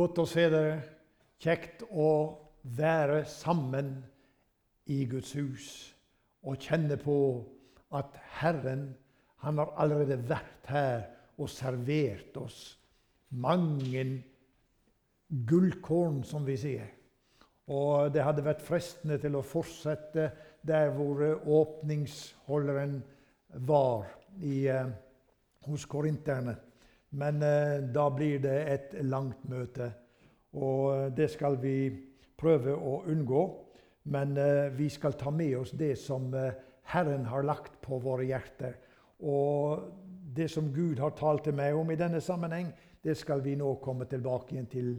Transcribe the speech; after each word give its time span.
Godt 0.00 0.22
å 0.22 0.24
se 0.24 0.46
dere. 0.48 0.76
Kjekt 1.44 1.82
å 1.92 2.10
være 2.76 3.18
sammen 3.28 3.98
i 4.88 5.02
Guds 5.08 5.34
hus 5.36 5.66
og 6.40 6.62
kjenne 6.64 6.96
på 7.00 7.16
at 7.98 8.14
Herren 8.38 8.86
han 9.44 9.60
har 9.60 9.74
allerede 9.82 10.16
vært 10.30 10.70
her 10.72 11.02
og 11.36 11.50
servert 11.52 12.38
oss 12.40 12.62
mange 13.44 14.06
gullkorn, 15.28 16.22
som 16.24 16.48
vi 16.48 16.56
sier. 16.60 16.88
Og 17.68 18.08
det 18.14 18.24
hadde 18.24 18.46
vært 18.46 18.64
fristende 18.64 19.20
til 19.20 19.36
å 19.36 19.44
fortsette 19.44 20.30
der 20.64 20.94
hvor 20.96 21.20
åpningsholderen 21.60 22.96
var 23.68 24.08
i, 24.40 24.64
eh, 24.64 24.88
hos 25.68 25.84
korinterne. 25.84 26.56
Men 27.10 27.42
eh, 27.42 27.80
da 27.90 28.06
blir 28.14 28.38
det 28.42 28.58
et 28.70 28.94
langt 29.02 29.42
møte, 29.50 29.90
og 30.54 31.10
det 31.16 31.30
skal 31.32 31.58
vi 31.62 31.90
prøve 32.38 32.74
å 32.74 33.00
unngå. 33.10 33.42
Men 34.10 34.36
eh, 34.38 34.70
vi 34.74 34.88
skal 34.90 35.18
ta 35.18 35.32
med 35.34 35.56
oss 35.58 35.74
det 35.76 35.96
som 36.00 36.30
eh, 36.34 36.54
Herren 36.90 37.26
har 37.30 37.46
lagt 37.46 37.80
på 37.82 37.98
våre 38.02 38.26
hjerter. 38.28 38.78
Og 39.26 39.90
det 40.34 40.48
som 40.50 40.70
Gud 40.72 41.02
har 41.02 41.16
talt 41.18 41.44
til 41.46 41.56
meg 41.58 41.76
om 41.76 41.90
i 41.90 41.98
denne 41.98 42.22
sammenheng, 42.24 42.70
det 43.02 43.16
skal 43.18 43.42
vi 43.44 43.56
nå 43.58 43.74
komme 43.82 44.06
tilbake 44.08 44.54
igjen 44.54 44.70
til 44.70 44.92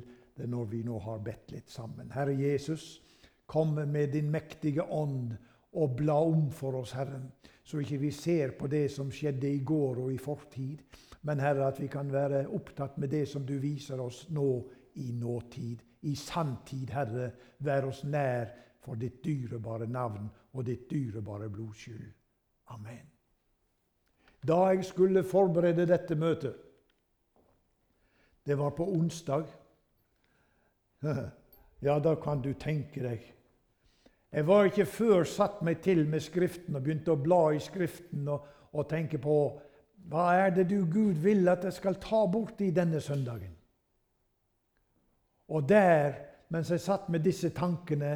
når 0.51 0.67
vi 0.71 0.81
nå 0.85 0.99
har 1.03 1.21
bedt 1.23 1.51
litt 1.53 1.71
sammen. 1.71 2.11
Herre 2.13 2.33
Jesus, 2.37 3.01
kom 3.45 3.75
med 3.75 4.13
din 4.13 4.29
mektige 4.31 4.83
ånd 4.83 5.33
og 5.77 5.95
bla 5.99 6.17
om 6.23 6.49
for 6.55 6.81
oss, 6.81 6.93
Herren, 6.95 7.29
så 7.63 7.81
ikke 7.81 7.99
vi 8.01 8.11
ser 8.15 8.55
på 8.57 8.67
det 8.71 8.87
som 8.91 9.11
skjedde 9.13 9.49
i 9.49 9.61
går 9.63 10.01
og 10.05 10.13
i 10.13 10.19
fortid, 10.19 10.81
men 11.21 11.39
Herre, 11.39 11.67
at 11.67 11.79
vi 11.81 11.87
kan 11.87 12.09
være 12.13 12.47
opptatt 12.49 12.97
med 12.97 13.09
det 13.09 13.27
som 13.29 13.45
du 13.45 13.57
viser 13.61 14.01
oss 14.01 14.25
nå 14.29 14.69
i 15.01 15.11
nåtid. 15.11 15.81
I 16.01 16.15
sanntid, 16.15 16.89
Herre, 16.89 17.31
vær 17.61 17.85
oss 17.91 18.03
nær 18.03 18.49
for 18.81 18.97
ditt 18.97 19.21
dyrebare 19.23 19.85
navn 19.87 20.29
og 20.53 20.65
ditt 20.65 20.89
dyrebare 20.89 21.49
blodskyld. 21.49 22.07
Amen. 22.73 23.05
Da 24.47 24.57
jeg 24.71 24.85
skulle 24.85 25.23
forberede 25.23 25.85
dette 25.85 26.15
møtet 26.15 26.55
Det 28.45 28.57
var 28.57 28.69
på 28.69 28.87
onsdag. 28.89 29.45
Ja, 31.81 31.99
da 31.99 32.15
kan 32.15 32.41
du 32.41 32.53
tenke 32.53 33.01
deg. 33.01 33.23
Jeg 34.31 34.47
var 34.47 34.67
ikke 34.69 34.85
før 34.85 35.23
satt 35.25 35.63
meg 35.65 35.79
til 35.81 36.03
med 36.09 36.21
Skriften 36.21 36.75
og 36.77 36.83
begynte 36.85 37.15
å 37.15 37.17
bla 37.17 37.39
i 37.55 37.59
Skriften 37.59 38.27
og, 38.29 38.45
og 38.71 38.85
tenke 38.89 39.17
på 39.17 39.37
hva 40.09 40.31
er 40.35 40.53
det 40.55 40.67
du, 40.69 40.85
Gud, 40.85 41.13
vil 41.23 41.47
at 41.49 41.63
jeg 41.63 41.73
skal 41.73 41.99
ta 42.01 42.25
bort 42.31 42.61
i 42.61 42.71
denne 42.75 43.01
søndagen? 43.01 43.53
Og 45.51 45.67
der, 45.69 46.13
mens 46.49 46.71
jeg 46.71 46.79
satt 46.79 47.09
med 47.09 47.23
disse 47.23 47.51
tankene, 47.55 48.13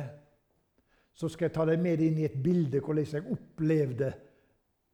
så 1.15 1.29
skal 1.31 1.47
jeg 1.47 1.55
ta 1.55 1.65
deg 1.67 1.79
med 1.79 2.01
inn 2.03 2.19
i 2.19 2.27
et 2.27 2.37
bilde 2.43 2.81
hvordan 2.83 3.11
jeg 3.11 3.31
opplevde 3.31 4.11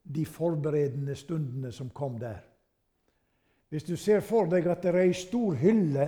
de 0.02 0.24
forberedende 0.26 1.14
stundene 1.18 1.72
som 1.74 1.90
kom 1.94 2.18
der. 2.18 2.42
Hvis 3.70 3.86
du 3.88 3.96
ser 3.96 4.20
for 4.20 4.50
deg 4.50 4.66
at 4.68 4.82
det 4.84 4.92
er 4.92 5.00
ei 5.06 5.14
stor 5.16 5.56
hylle 5.58 6.06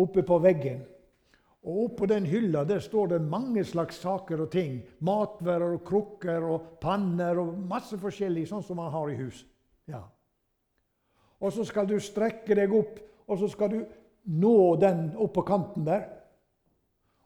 oppe 0.00 0.24
på 0.26 0.38
veggen, 0.42 0.80
og 1.62 1.84
oppå 1.84 2.08
den 2.10 2.24
hylla 2.26 2.64
der 2.66 2.80
står 2.82 3.12
det 3.12 3.20
mange 3.22 3.62
slags 3.64 4.00
saker 4.02 4.40
og 4.46 4.50
ting. 4.50 4.80
Matvarer 4.98 5.76
og 5.76 5.84
krukker 5.86 6.42
og 6.42 6.78
panner 6.82 7.38
og 7.38 7.54
masse 7.70 7.98
forskjellig, 8.02 8.48
sånn 8.50 8.64
som 8.66 8.80
man 8.82 8.90
har 8.90 9.12
i 9.12 9.18
hus. 9.20 9.44
Ja. 9.86 10.02
Og 11.42 11.52
så 11.52 11.66
skal 11.66 11.88
du 11.90 11.96
strekke 12.00 12.54
deg 12.54 12.72
opp, 12.74 12.98
og 13.26 13.38
så 13.38 13.48
skal 13.50 13.72
du 13.72 13.80
nå 14.30 14.56
den 14.80 15.08
opp 15.18 15.34
på 15.34 15.44
kanten 15.46 15.86
der. 15.86 16.04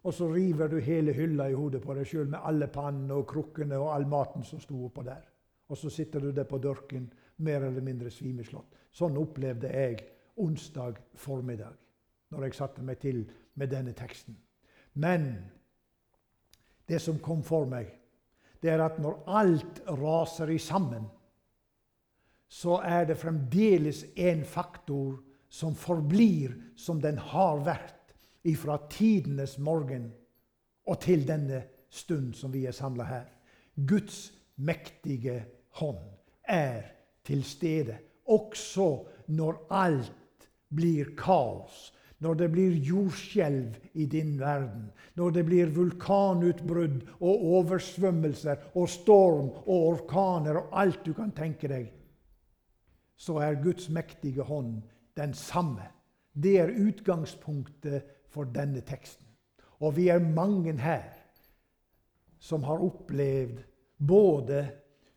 Og 0.07 0.15
så 0.15 0.29
river 0.31 0.71
du 0.71 0.79
hele 0.81 1.13
hylla 1.13 1.49
i 1.51 1.57
hodet 1.57 1.83
på 1.83 1.95
deg 1.97 2.07
sjøl 2.09 2.29
med 2.31 2.45
alle 2.47 2.69
pannene 2.73 3.17
og 3.19 3.27
krukkene 3.29 3.79
og 3.81 3.91
all 3.93 4.07
maten 4.09 4.47
som 4.47 4.63
sto 4.63 4.79
oppå 4.87 5.05
der. 5.05 5.25
Og 5.69 5.77
så 5.77 5.91
sitter 5.91 6.23
du 6.23 6.31
der 6.33 6.47
på 6.47 6.61
dørken, 6.63 7.09
mer 7.43 7.67
eller 7.67 7.83
mindre 7.85 8.11
svimeslått. 8.11 8.71
Sånn 8.95 9.19
opplevde 9.21 9.69
jeg 9.69 9.99
onsdag 10.41 11.01
formiddag, 11.19 11.75
når 12.33 12.47
jeg 12.47 12.57
satte 12.57 12.85
meg 12.87 13.01
til 13.03 13.25
med 13.59 13.73
denne 13.73 13.93
teksten. 13.99 14.37
Men 15.03 15.27
det 16.89 17.03
som 17.03 17.19
kom 17.21 17.43
for 17.45 17.67
meg, 17.69 17.91
det 18.63 18.71
er 18.73 18.85
at 18.85 19.01
når 19.03 19.19
alt 19.27 19.83
raser 19.99 20.55
i 20.55 20.59
sammen, 20.63 21.05
så 22.49 22.81
er 22.85 23.07
det 23.09 23.19
fremdeles 23.19 24.05
en 24.15 24.45
faktor 24.45 25.19
som 25.49 25.75
forblir 25.75 26.55
som 26.77 27.01
den 27.01 27.19
har 27.19 27.63
vært 27.67 28.15
ifra 28.47 28.79
tidenes 28.91 29.57
morgen 29.59 30.11
og 30.87 31.01
til 31.03 31.27
denne 31.27 31.65
stund 31.91 32.35
som 32.39 32.53
vi 32.55 32.67
er 32.67 32.77
samla 32.77 33.07
her. 33.09 33.27
Guds 33.75 34.31
mektige 34.57 35.41
hånd 35.81 36.03
er 36.49 36.87
til 37.27 37.43
stede, 37.45 37.99
også 38.25 38.89
når 39.27 39.61
alt 39.75 40.49
blir 40.75 41.15
kaos. 41.19 41.93
Når 42.19 42.39
det 42.41 42.47
blir 42.49 42.77
jordskjelv 42.81 43.75
i 44.01 44.07
din 44.09 44.39
verden, 44.41 44.87
når 45.21 45.35
det 45.37 45.43
blir 45.45 45.73
vulkanutbrudd 45.75 47.03
og 47.19 47.43
oversvømmelser 47.59 48.71
og 48.73 48.89
storm 48.89 49.51
og 49.67 49.91
orkaner 49.91 50.63
og 50.63 50.79
alt 50.81 51.03
du 51.05 51.13
kan 51.13 51.35
tenke 51.37 51.69
deg, 51.69 51.91
så 53.17 53.39
er 53.43 53.63
Guds 53.63 53.89
mektige 53.89 54.45
hånd 54.45 54.83
den 55.17 55.35
samme. 55.35 55.89
Det 56.33 56.59
er 56.61 56.75
utgangspunktet 56.77 58.05
for 58.29 58.49
denne 58.53 58.83
teksten. 58.85 59.27
Og 59.81 59.97
vi 59.97 60.09
er 60.09 60.21
mange 60.21 60.73
her 60.81 61.13
som 62.41 62.65
har 62.65 62.83
opplevd 62.85 63.63
både 63.99 64.67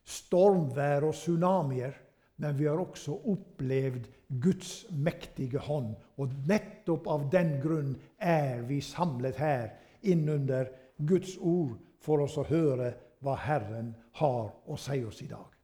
stormvær 0.07 1.05
og 1.09 1.13
tsunamier, 1.13 1.93
men 2.39 2.55
vi 2.57 2.67
har 2.69 2.79
også 2.79 3.17
opplevd 3.27 4.07
Guds 4.41 4.85
mektige 4.91 5.59
hånd. 5.59 5.91
Og 6.17 6.31
nettopp 6.47 7.07
av 7.11 7.27
den 7.31 7.57
grunn 7.63 7.93
er 8.17 8.63
vi 8.67 8.79
samlet 8.81 9.39
her 9.39 9.69
innunder 10.01 10.71
Guds 10.97 11.35
ord 11.37 11.75
for 11.99 12.23
oss 12.23 12.39
å 12.39 12.47
høre 12.47 12.93
hva 13.19 13.35
Herren 13.43 13.91
har 14.21 14.51
å 14.65 14.79
si 14.79 15.01
oss 15.03 15.19
i 15.23 15.27
dag. 15.27 15.58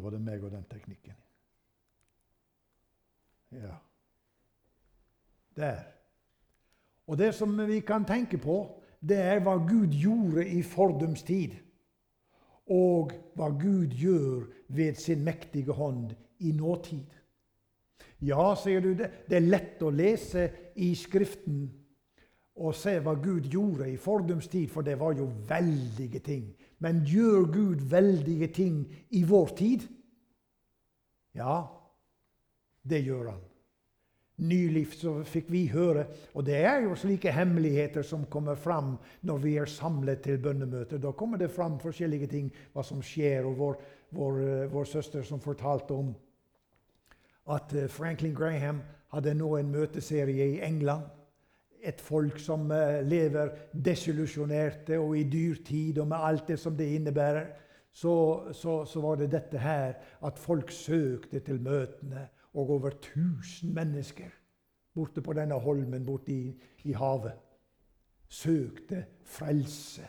Var 0.00 0.10
det 0.10 0.20
meg 0.24 0.44
og 0.44 0.50
den 0.50 0.64
teknikken. 0.70 1.16
Ja. 3.52 3.76
Der. 5.56 5.82
Og 7.06 7.18
det 7.18 7.34
som 7.34 7.58
vi 7.68 7.80
kan 7.80 8.04
tenke 8.08 8.38
på, 8.40 8.62
det 9.00 9.18
er 9.18 9.42
hva 9.44 9.58
Gud 9.60 9.92
gjorde 9.92 10.46
i 10.48 10.62
fordums 10.62 11.22
tid. 11.26 11.58
Og 12.70 13.12
hva 13.36 13.50
Gud 13.50 13.92
gjør 13.98 14.46
ved 14.68 14.94
sin 14.94 15.24
mektige 15.24 15.74
hånd 15.76 16.14
i 16.40 16.52
nåtid. 16.56 17.10
Ja, 18.22 18.54
sier 18.54 18.80
du, 18.80 18.92
det, 18.94 19.10
det 19.28 19.40
er 19.40 19.48
lett 19.50 19.82
å 19.82 19.90
lese 19.90 20.46
i 20.78 20.92
Skriften 20.96 21.66
og 22.62 22.74
se 22.76 22.98
hva 23.02 23.14
Gud 23.18 23.48
gjorde 23.50 23.88
i 23.90 23.96
fordums 23.96 24.46
tid, 24.52 24.68
for 24.70 24.84
det 24.86 24.98
var 25.00 25.16
jo 25.16 25.26
veldige 25.48 26.20
ting. 26.22 26.50
Men 26.82 27.04
gjør 27.06 27.46
Gud 27.52 27.86
veldige 27.90 28.48
ting 28.50 28.82
i 29.14 29.22
vår 29.24 29.54
tid? 29.58 29.86
Ja, 31.38 31.62
det 32.82 33.04
gjør 33.06 33.30
han. 33.30 33.42
Nylig 34.42 34.86
så 34.96 35.12
fikk 35.28 35.52
vi 35.52 35.66
høre, 35.70 36.06
og 36.34 36.46
det 36.48 36.56
er 36.66 36.80
jo 36.82 36.96
slike 36.98 37.30
hemmeligheter 37.30 38.02
som 38.02 38.24
kommer 38.32 38.58
fram 38.58 38.96
når 39.28 39.42
vi 39.44 39.52
er 39.60 39.70
samlet 39.70 40.24
til 40.24 40.40
bønnemøter. 40.42 40.98
Da 40.98 41.12
kommer 41.14 41.38
det 41.38 41.52
fram 41.52 41.78
forskjellige 41.78 42.30
ting, 42.32 42.50
hva 42.72 42.82
som 42.82 43.04
skjer. 43.04 43.46
Og 43.46 43.58
vår, 43.60 43.78
vår, 44.10 44.40
eh, 44.42 44.66
vår 44.72 44.88
søster 44.88 45.22
som 45.22 45.40
fortalte 45.40 45.94
om 45.94 46.10
at 47.54 47.74
eh, 47.76 47.90
Franklin 47.92 48.34
Graham 48.34 48.82
hadde 49.12 49.36
nå 49.38 49.54
en 49.60 49.70
møteserie 49.70 50.48
i 50.56 50.60
England 50.64 51.06
et 51.82 52.00
folk 52.00 52.38
som 52.38 52.70
eh, 52.70 53.00
lever 53.06 53.50
desillusjonerte 53.74 54.98
og 54.98 55.16
i 55.18 55.24
dyrtid 55.28 55.98
og 55.98 56.08
med 56.08 56.26
alt 56.28 56.48
det 56.48 56.58
som 56.62 56.76
det 56.78 56.92
innebærer, 56.94 57.46
så, 57.92 58.14
så, 58.52 58.84
så, 58.88 59.00
var 59.00 59.18
det 59.20 59.32
dette 59.32 59.58
her 59.58 59.98
at 60.24 60.38
folk 60.38 60.70
søkte 60.70 61.40
til 61.44 61.60
møtene. 61.60 62.28
Og 62.54 62.70
over 62.70 62.90
1000 62.90 63.72
mennesker 63.72 64.32
borte 64.94 65.20
på 65.24 65.32
denne 65.36 65.56
holmen 65.60 66.04
borte 66.06 66.32
i, 66.32 66.52
i 66.84 66.92
havet 66.92 67.32
søkte 68.32 69.04
frelse. 69.24 70.02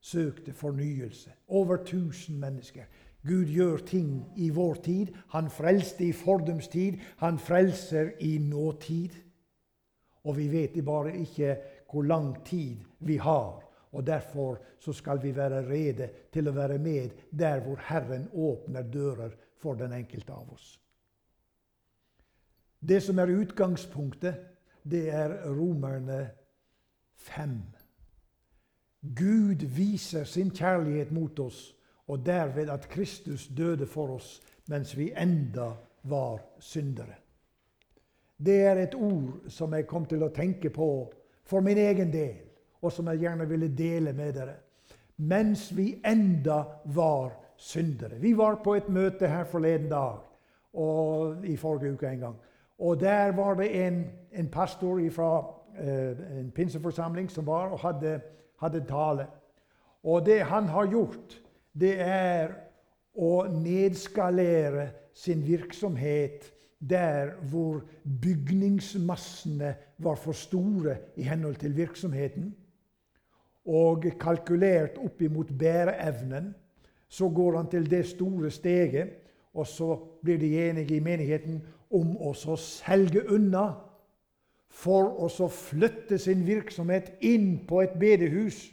Søkte 0.00 0.52
fornyelse. 0.52 1.30
Over 1.48 1.74
1000 1.74 2.38
mennesker. 2.38 2.82
Gud 3.26 3.44
gjør 3.44 3.76
ting 3.76 4.24
i 4.36 4.50
vår 4.50 4.74
tid. 4.74 5.06
Han 5.28 5.50
frelste 5.50 6.04
i 6.04 6.12
fordums 6.12 6.68
tid. 6.68 6.92
Han 7.16 7.38
frelser 7.38 8.10
i 8.20 8.38
nåtid. 8.38 9.10
Og 10.24 10.36
vi 10.36 10.48
vet 10.52 10.84
bare 10.84 11.16
ikke 11.16 11.56
hvor 11.90 12.02
lang 12.02 12.44
tid 12.44 12.76
vi 13.00 13.16
har. 13.16 13.62
Og 13.92 14.06
Derfor 14.06 14.58
så 14.78 14.92
skal 14.92 15.22
vi 15.22 15.36
være 15.36 15.64
rede 15.68 16.10
til 16.32 16.48
å 16.48 16.52
være 16.52 16.78
med 16.78 17.10
der 17.30 17.60
hvor 17.60 17.80
Herren 17.88 18.28
åpner 18.34 18.82
dører 18.82 19.30
for 19.56 19.74
den 19.74 19.92
enkelte 19.92 20.32
av 20.32 20.52
oss. 20.52 20.78
Det 22.80 23.00
som 23.02 23.18
er 23.18 23.32
utgangspunktet, 23.34 24.34
det 24.84 25.08
er 25.10 25.34
Romerne 25.50 26.30
5. 27.16 27.56
Gud 29.16 29.64
viser 29.74 30.24
sin 30.24 30.50
kjærlighet 30.50 31.10
mot 31.12 31.38
oss, 31.38 31.74
og 32.06 32.26
derved 32.26 32.70
at 32.70 32.88
Kristus 32.88 33.48
døde 33.48 33.86
for 33.86 34.14
oss 34.16 34.38
mens 34.68 34.96
vi 34.96 35.10
enda 35.16 35.72
var 36.02 36.38
syndere. 36.60 37.16
Det 38.38 38.60
er 38.62 38.78
et 38.78 38.94
ord 38.94 39.50
som 39.50 39.74
jeg 39.74 39.86
kom 39.90 40.06
til 40.06 40.22
å 40.22 40.30
tenke 40.34 40.70
på 40.70 40.88
for 41.48 41.64
min 41.64 41.78
egen 41.78 42.12
del, 42.12 42.36
og 42.82 42.92
som 42.94 43.08
jeg 43.10 43.24
gjerne 43.24 43.48
ville 43.50 43.70
dele 43.74 44.12
med 44.14 44.34
dere. 44.36 44.54
Mens 45.16 45.68
vi 45.74 45.96
enda 46.06 46.62
var 46.94 47.32
syndere. 47.58 48.20
Vi 48.22 48.36
var 48.38 48.60
på 48.62 48.76
et 48.78 48.88
møte 48.88 49.26
her 49.26 49.48
forleden 49.50 49.88
dag, 49.90 50.20
og 50.78 51.46
i 51.46 51.56
forrige 51.56 51.96
uke 51.96 52.06
en 52.06 52.20
gang. 52.20 52.36
Og 52.78 53.00
der 53.00 53.32
var 53.34 53.54
det 53.58 53.72
en, 53.86 54.04
en 54.32 54.48
pastor 54.48 55.00
fra 55.10 55.32
eh, 55.78 56.38
en 56.38 56.52
pinseforsamling 56.54 57.30
som 57.30 57.46
var 57.46 57.72
og 57.74 57.82
hadde, 57.82 58.20
hadde 58.62 58.84
tale. 58.86 59.26
Og 60.02 60.26
det 60.26 60.44
han 60.46 60.70
har 60.70 60.86
gjort, 60.86 61.40
det 61.74 61.96
er 62.00 62.54
å 63.18 63.48
nedskalere 63.50 64.92
sin 65.14 65.42
virksomhet 65.42 66.46
der 66.80 67.34
hvor 67.50 67.82
bygningsmassene 68.22 69.74
var 69.98 70.14
for 70.14 70.32
store 70.32 70.96
i 71.16 71.22
henhold 71.22 71.56
til 71.56 71.76
virksomheten, 71.76 72.54
og 73.66 74.04
kalkulert 74.20 74.98
opp 75.04 75.22
imot 75.22 75.50
bæreevnen, 75.58 76.54
så 77.08 77.28
går 77.28 77.56
han 77.56 77.70
til 77.70 77.90
det 77.90 78.06
store 78.06 78.50
steget, 78.50 79.08
og 79.54 79.66
så 79.66 79.96
blir 80.22 80.38
de 80.38 80.68
enige 80.68 80.96
i 80.96 81.00
menigheten 81.00 81.60
om 81.90 82.16
å 82.20 82.32
selge 82.56 83.24
unna 83.32 83.72
for 84.68 85.16
å 85.24 85.48
flytte 85.48 86.18
sin 86.20 86.44
virksomhet 86.46 87.10
inn 87.24 87.64
på 87.66 87.82
et 87.82 87.96
bedehus. 88.00 88.68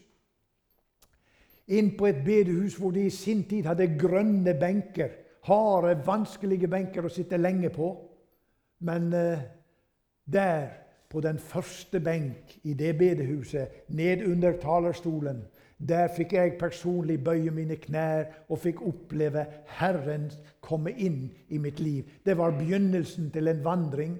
Inn 1.67 1.95
på 1.97 2.07
et 2.11 2.21
bedehus 2.25 2.75
hvor 2.77 2.91
de 2.93 3.07
i 3.07 3.13
sin 3.13 3.43
tid 3.49 3.65
hadde 3.65 3.95
grønne 3.97 4.53
benker 4.59 5.24
harde, 5.45 5.95
vanskelige 6.05 6.69
benker 6.71 7.05
å 7.05 7.11
sitte 7.13 7.37
lenge 7.37 7.69
på. 7.73 7.91
Men 8.85 9.11
eh, 9.13 9.43
der, 10.25 10.67
på 11.09 11.21
den 11.21 11.37
første 11.39 11.99
benk 12.03 12.57
i 12.63 12.73
det 12.73 12.95
bedehuset, 12.97 13.85
ned 13.89 14.25
under 14.25 14.57
talerstolen, 14.61 15.43
der 15.77 16.07
fikk 16.15 16.33
jeg 16.33 16.55
personlig 16.59 17.17
bøye 17.23 17.51
mine 17.51 17.75
knær 17.79 18.29
og 18.49 18.61
fikk 18.63 18.81
oppleve 18.87 19.43
Herren 19.77 20.29
komme 20.63 20.93
inn 20.95 21.27
i 21.49 21.59
mitt 21.59 21.79
liv. 21.83 22.07
Det 22.25 22.37
var 22.37 22.55
begynnelsen 22.55 23.29
til 23.31 23.51
en 23.51 23.63
vandring 23.63 24.15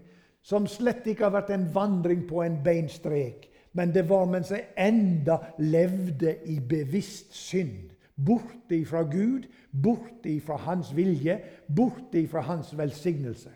som 0.46 0.68
slett 0.70 1.08
ikke 1.10 1.26
har 1.26 1.34
vært 1.40 1.54
en 1.56 1.66
vandring 1.74 2.26
på 2.30 2.44
en 2.44 2.60
beinstrek, 2.64 3.48
men 3.74 3.92
det 3.96 4.06
var 4.10 4.28
mens 4.30 4.52
jeg 4.54 4.68
enda 4.78 5.40
levde 5.58 6.38
i 6.52 6.60
bevisst 6.60 7.34
synd. 7.34 7.95
Bort 8.16 8.72
ifra 8.72 9.04
Gud, 9.04 9.48
bort 9.72 10.26
ifra 10.26 10.56
Hans 10.58 10.96
vilje, 10.96 11.40
bort 11.68 12.16
ifra 12.16 12.42
Hans 12.42 12.78
velsignelse. 12.78 13.52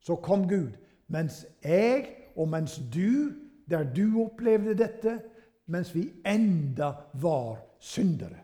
Så 0.00 0.16
kom 0.16 0.48
Gud. 0.48 0.70
Mens 1.06 1.46
jeg, 1.64 2.06
og 2.36 2.48
mens 2.48 2.80
du, 2.94 3.32
der 3.70 3.82
du 3.82 4.22
opplevde 4.24 4.74
dette, 4.78 5.20
mens 5.66 5.94
vi 5.94 6.12
enda 6.26 6.92
var 7.14 7.58
syndere. 7.80 8.38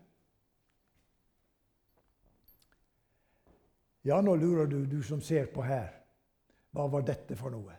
Ja, 4.05 4.21
nå 4.21 4.35
lurer 4.35 4.67
du, 4.67 4.85
du 4.87 5.03
som 5.03 5.21
ser 5.23 5.47
på 5.55 5.63
her. 5.63 5.93
Hva 6.75 6.89
var 6.91 7.05
dette 7.07 7.37
for 7.39 7.55
noe? 7.55 7.77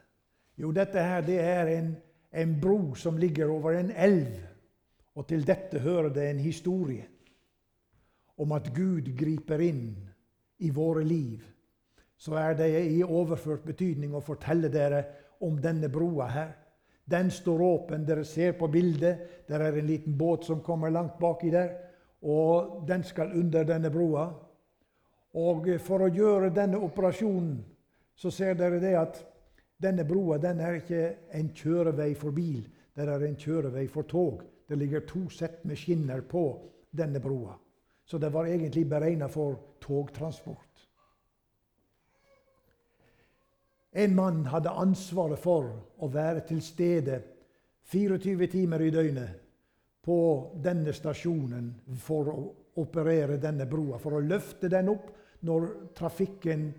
Jo, 0.55 0.71
dette 0.71 1.01
her 1.01 1.23
det 1.25 1.39
er 1.41 1.71
en, 1.73 1.95
en 2.31 2.53
bro 2.61 2.93
som 2.95 3.17
ligger 3.19 3.51
over 3.51 3.75
en 3.75 3.91
elv. 3.91 4.37
Og 5.15 5.27
til 5.27 5.43
dette 5.47 5.81
hører 5.83 6.13
det 6.13 6.29
en 6.29 6.39
historie 6.39 7.09
om 8.37 8.51
at 8.51 8.71
Gud 8.75 9.09
griper 9.17 9.61
inn 9.61 9.95
i 10.63 10.69
våre 10.71 11.03
liv, 11.03 11.43
så 12.17 12.37
er 12.39 12.55
det 12.57 12.69
i 12.87 13.03
overført 13.03 13.65
betydning 13.67 14.13
å 14.15 14.23
fortelle 14.23 14.69
dere 14.71 15.03
om 15.43 15.57
denne 15.61 15.89
broa 15.91 16.27
her. 16.31 16.53
Den 17.05 17.31
står 17.31 17.61
åpen. 17.61 18.05
Dere 18.05 18.23
ser 18.23 18.53
på 18.55 18.67
bildet. 18.67 19.45
Der 19.47 19.59
er 19.59 19.75
en 19.75 19.87
liten 19.87 20.17
båt 20.17 20.45
som 20.45 20.61
kommer 20.63 20.89
langt 20.89 21.17
baki 21.19 21.51
der. 21.51 21.73
Og 22.21 22.85
den 22.87 23.03
skal 23.03 23.33
under 23.35 23.63
denne 23.67 23.91
broa. 23.91 24.29
Og 25.33 25.67
for 25.83 26.05
å 26.05 26.13
gjøre 26.13 26.53
denne 26.53 26.79
operasjonen 26.79 27.57
så 28.15 28.31
ser 28.31 28.55
dere 28.55 28.79
det 28.79 28.93
at 28.95 29.19
denne 29.81 30.05
broa 30.07 30.37
den 30.37 30.61
er 30.61 30.77
ikke 30.79 31.03
en 31.33 31.49
kjørevei 31.57 32.13
for 32.15 32.31
bil. 32.31 32.61
Det 32.95 33.03
er 33.09 33.25
en 33.25 33.39
kjørevei 33.39 33.87
for 33.91 34.07
tog. 34.07 34.43
Det 34.69 34.77
ligger 34.79 35.03
to 35.09 35.25
sett 35.33 35.65
med 35.65 35.77
skinner 35.77 36.21
på 36.21 36.45
denne 36.93 37.19
broa. 37.19 37.57
Så 38.05 38.17
det 38.17 38.29
var 38.29 38.45
egentlig 38.45 38.87
beregna 38.89 39.27
for 39.31 39.55
togtransport. 39.81 40.73
En 43.93 44.15
mann 44.15 44.45
hadde 44.49 44.73
ansvaret 44.73 45.39
for 45.39 45.69
å 46.01 46.09
være 46.09 46.41
til 46.49 46.61
stede 46.65 47.19
24 47.91 48.47
timer 48.49 48.81
i 48.81 48.91
døgnet 48.93 49.39
på 50.03 50.17
denne 50.63 50.93
stasjonen 50.95 51.69
for 52.01 52.31
å 52.31 52.37
operere 52.81 53.37
denne 53.37 53.67
broa, 53.69 53.99
for 54.01 54.17
å 54.17 54.23
løfte 54.23 54.71
den 54.71 54.89
opp 54.91 55.11
når 55.45 55.67
trafikken 55.95 56.71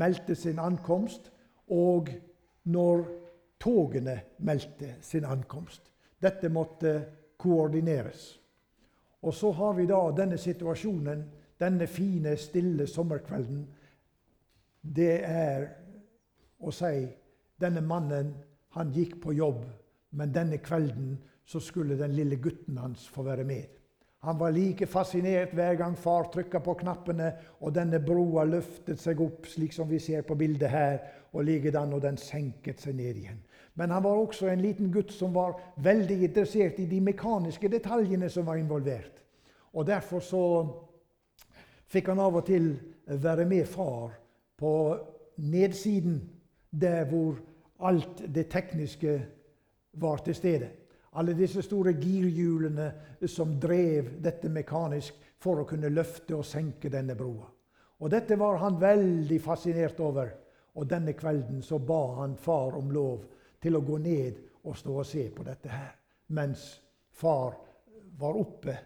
meldte 0.00 0.34
sin 0.38 0.58
ankomst, 0.62 1.28
og 1.68 2.08
når 2.72 3.04
togene 3.60 4.16
meldte 4.46 4.96
sin 5.04 5.26
ankomst. 5.28 5.92
Dette 6.22 6.48
måtte 6.48 6.96
koordineres. 7.36 8.30
Og 9.22 9.34
så 9.34 9.50
har 9.52 9.74
vi 9.74 9.86
da 9.88 10.00
denne 10.16 10.38
situasjonen, 10.38 11.24
denne 11.60 11.86
fine, 11.86 12.36
stille 12.36 12.86
sommerkvelden. 12.86 13.62
Det 14.80 15.14
er 15.24 15.70
å 16.60 16.72
si 16.74 17.06
denne 17.60 17.80
mannen 17.80 18.34
han 18.76 18.92
gikk 18.92 19.16
på 19.22 19.32
jobb, 19.36 19.64
men 20.16 20.34
denne 20.34 20.60
kvelden 20.60 21.16
så 21.46 21.60
skulle 21.62 21.96
den 21.96 22.14
lille 22.16 22.36
gutten 22.42 22.76
hans 22.78 23.06
få 23.08 23.24
være 23.26 23.44
med. 23.44 23.72
Han 24.26 24.38
var 24.38 24.50
like 24.50 24.86
fascinert 24.90 25.52
hver 25.54 25.76
gang 25.78 25.94
far 25.96 26.26
trykka 26.32 26.60
på 26.64 26.74
knappene, 26.80 27.28
og 27.60 27.74
denne 27.76 28.00
broa 28.02 28.42
løftet 28.48 28.98
seg 29.00 29.20
opp, 29.22 29.46
slik 29.46 29.76
som 29.76 29.88
vi 29.88 30.00
ser 30.02 30.24
på 30.26 30.34
bildet 30.34 30.72
her, 30.72 30.98
og 31.32 31.44
likedan 31.46 31.94
og 31.94 32.02
den 32.02 32.18
senket 32.18 32.82
seg 32.82 32.96
ned 32.98 33.20
igjen. 33.20 33.38
Men 33.76 33.90
han 33.90 34.02
var 34.02 34.16
også 34.16 34.48
en 34.48 34.62
liten 34.64 34.88
gutt 34.92 35.12
som 35.12 35.34
var 35.36 35.58
veldig 35.84 36.16
interessert 36.24 36.78
i 36.80 36.86
de 36.88 37.00
mekaniske 37.04 37.68
detaljene 37.68 38.30
som 38.32 38.46
var 38.48 38.56
involvert. 38.56 39.20
Og 39.76 39.84
Derfor 39.86 40.24
så 40.24 40.44
fikk 41.92 42.08
han 42.08 42.22
av 42.24 42.38
og 42.40 42.46
til 42.48 42.70
være 43.06 43.44
med 43.44 43.68
far 43.68 44.14
på 44.56 44.72
nedsiden, 45.36 46.22
der 46.72 47.04
hvor 47.10 47.36
alt 47.84 48.24
det 48.34 48.48
tekniske 48.48 49.18
var 50.00 50.24
til 50.24 50.34
stede. 50.34 50.70
Alle 51.12 51.36
disse 51.36 51.62
store 51.62 51.92
girhjulene 52.00 52.90
som 53.28 53.58
drev 53.60 54.16
dette 54.24 54.48
mekanisk 54.48 55.20
for 55.40 55.60
å 55.60 55.68
kunne 55.68 55.92
løfte 55.92 56.36
og 56.36 56.48
senke 56.48 56.88
denne 56.92 57.16
broa. 57.16 57.44
Og 58.00 58.10
Dette 58.12 58.36
var 58.40 58.58
han 58.60 58.80
veldig 58.80 59.38
fascinert 59.40 60.00
over. 60.00 60.32
Og 60.76 60.88
denne 60.88 61.12
kvelden 61.16 61.62
så 61.64 61.78
ba 61.78 62.02
han 62.18 62.36
far 62.36 62.76
om 62.76 62.90
lov 62.92 63.24
til 63.62 63.76
å 63.76 63.84
gå 63.84 63.98
ned 64.02 64.42
og 64.66 64.76
stå 64.76 64.98
og 65.00 65.06
se 65.06 65.28
på 65.34 65.44
dette 65.46 65.70
her, 65.70 65.94
mens 66.34 66.68
far 67.16 67.54
var 68.18 68.38
oppe 68.38 68.76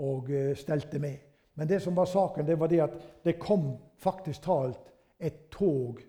og 0.00 0.30
eh, 0.32 0.54
stelte 0.58 1.00
med. 1.02 1.18
Men 1.54 1.68
det 1.68 1.80
som 1.84 1.94
var 1.96 2.08
saken, 2.08 2.46
det 2.46 2.56
var 2.58 2.70
det 2.70 2.80
at 2.80 2.96
det 3.24 3.38
kom 3.40 3.74
faktisk 4.00 4.46
talt 4.46 4.90
et 5.20 5.50
tog 5.52 6.00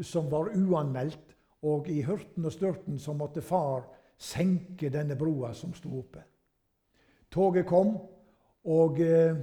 som 0.00 0.30
var 0.30 0.52
uanmeldt. 0.54 1.34
Og 1.62 1.86
i 1.90 2.00
hurten 2.02 2.46
og 2.46 2.54
størten 2.54 2.98
så 2.98 3.14
måtte 3.14 3.42
far 3.42 3.84
senke 4.18 4.90
denne 4.90 5.14
broa 5.18 5.52
som 5.54 5.74
sto 5.74 5.92
oppe. 5.98 6.22
Toget 7.30 7.66
kom, 7.66 7.94
og 8.70 8.98
eh, 9.02 9.36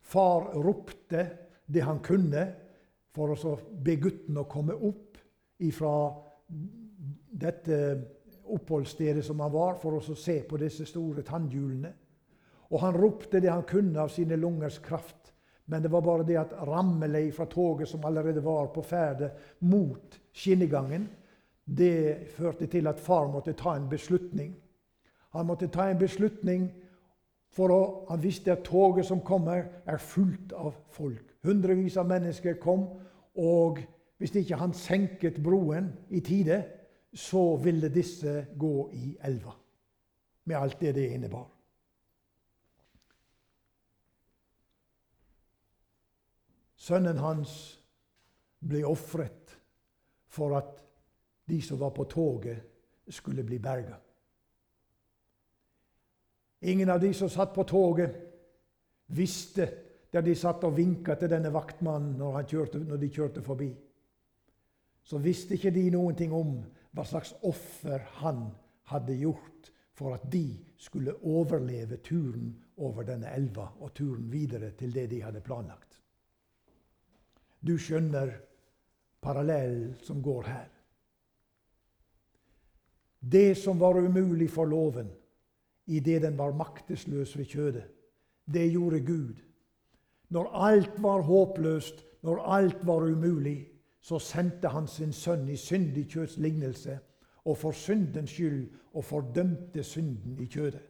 far 0.00 0.50
ropte 0.58 1.26
det 1.66 1.84
han 1.86 2.02
kunne 2.02 2.44
for 3.14 3.34
å 3.34 3.54
be 3.82 3.96
gutten 4.02 4.38
å 4.38 4.48
komme 4.50 4.74
opp 4.74 5.18
ifra 5.62 5.94
dette 7.30 7.76
oppholdsstedet 8.50 9.24
som 9.24 9.40
han 9.40 9.52
var, 9.52 9.76
for 9.78 9.98
å 9.98 10.16
se 10.18 10.40
på 10.48 10.58
disse 10.60 10.86
store 10.88 11.22
tannhjulene. 11.26 11.92
Og 12.70 12.82
han 12.82 12.94
ropte 12.94 13.40
det 13.42 13.50
han 13.50 13.66
kunne 13.66 14.00
av 14.02 14.10
sine 14.14 14.36
lungers 14.38 14.78
kraft. 14.82 15.32
Men 15.70 15.82
det 15.82 15.90
var 15.90 16.02
bare 16.02 16.26
det 16.26 16.38
at 16.38 16.54
Rammelei 16.66 17.30
fra 17.34 17.46
toget 17.46 17.88
som 17.88 18.04
allerede 18.04 18.42
var 18.42 18.72
på 18.74 18.82
ferde 18.82 19.30
mot 19.60 20.18
skinnegangen, 20.32 21.08
det 21.64 22.26
førte 22.34 22.66
til 22.66 22.88
at 22.90 22.98
far 22.98 23.28
måtte 23.30 23.54
ta 23.54 23.76
en 23.76 23.86
beslutning. 23.88 24.56
Han 25.30 25.46
måtte 25.46 25.68
ta 25.70 25.86
en 25.86 25.98
beslutning, 25.98 26.70
for 27.54 27.70
å, 27.70 27.80
han 28.08 28.22
visste 28.22 28.52
at 28.52 28.64
toget 28.66 29.06
som 29.06 29.22
kommer, 29.26 29.64
er 29.86 30.02
fullt 30.02 30.52
av 30.58 30.74
folk. 30.94 31.22
Hundrevis 31.46 31.96
av 31.98 32.10
mennesker 32.10 32.58
kom, 32.62 32.88
og 33.38 33.78
Hvis 34.20 34.34
ikke 34.36 34.58
han 34.60 34.74
senket 34.76 35.38
broen 35.40 35.86
i 36.12 36.20
tide, 36.20 36.58
så 37.12 37.56
ville 37.56 37.88
disse 37.88 38.46
gå 38.54 38.90
i 38.92 39.16
elva. 39.22 39.52
Med 40.44 40.56
alt 40.56 40.80
det 40.80 40.92
det 40.94 41.08
innebar. 41.14 41.48
Sønnen 46.80 47.18
hans 47.20 47.54
ble 48.60 48.84
ofret 48.88 49.56
for 50.30 50.56
at 50.56 50.78
de 51.50 51.58
som 51.62 51.80
var 51.80 51.90
på 51.90 52.04
toget, 52.04 52.66
skulle 53.10 53.42
bli 53.42 53.58
berga. 53.58 53.96
Ingen 56.60 56.90
av 56.90 57.00
de 57.00 57.14
som 57.14 57.28
satt 57.28 57.54
på 57.54 57.64
toget, 57.64 58.14
visste 59.06 59.66
der 60.12 60.22
de 60.22 60.34
satt 60.34 60.64
og 60.64 60.76
vinka 60.76 61.14
til 61.18 61.30
denne 61.30 61.50
vaktmannen 61.52 62.18
når, 62.18 62.42
kjørte, 62.46 62.78
når, 62.78 63.00
de 63.02 63.08
kjørte 63.10 63.42
forbi. 63.42 63.70
Så 65.02 65.18
visste 65.18 65.56
ikke 65.56 65.72
de 65.74 65.88
noen 65.90 66.16
ting 66.16 66.34
om 66.34 66.60
hva 66.90 67.04
slags 67.06 67.34
offer 67.46 68.02
han 68.20 68.48
hadde 68.90 69.14
gjort 69.20 69.70
for 69.94 70.16
at 70.16 70.24
de 70.32 70.58
skulle 70.80 71.14
overleve 71.28 72.00
turen 72.02 72.54
over 72.80 73.04
denne 73.04 73.30
elva 73.36 73.68
og 73.80 73.92
turen 73.94 74.30
videre 74.32 74.72
til 74.78 74.94
det 74.94 75.10
de 75.10 75.20
hadde 75.22 75.42
planlagt. 75.44 76.00
Du 77.60 77.76
skjønner 77.78 78.32
parallellen 79.20 79.94
som 80.02 80.22
går 80.24 80.48
her. 80.48 80.68
Det 83.20 83.58
som 83.60 83.80
var 83.80 84.00
umulig 84.00 84.48
for 84.50 84.64
loven 84.64 85.10
idet 85.90 86.22
den 86.22 86.38
var 86.38 86.56
maktesløs 86.56 87.36
ved 87.36 87.44
kjødet, 87.44 87.86
det 88.46 88.70
gjorde 88.72 89.00
Gud. 89.04 89.36
Når 90.30 90.50
alt 90.54 91.02
var 91.02 91.20
håpløst, 91.26 92.04
når 92.22 92.40
alt 92.40 92.86
var 92.86 93.04
umulig, 93.04 93.68
så 94.00 94.18
sendte 94.18 94.68
han 94.68 94.88
sin 94.88 95.12
sønn 95.12 95.48
i 95.48 95.56
syndig 95.56 96.06
kjøds 96.08 96.36
lignelse 96.36 96.98
og 97.44 97.56
for 97.58 97.72
syndens 97.72 98.30
skyld 98.30 98.70
og 98.92 99.04
fordømte 99.04 99.82
synden 99.84 100.38
i 100.40 100.46
kjødet. 100.46 100.86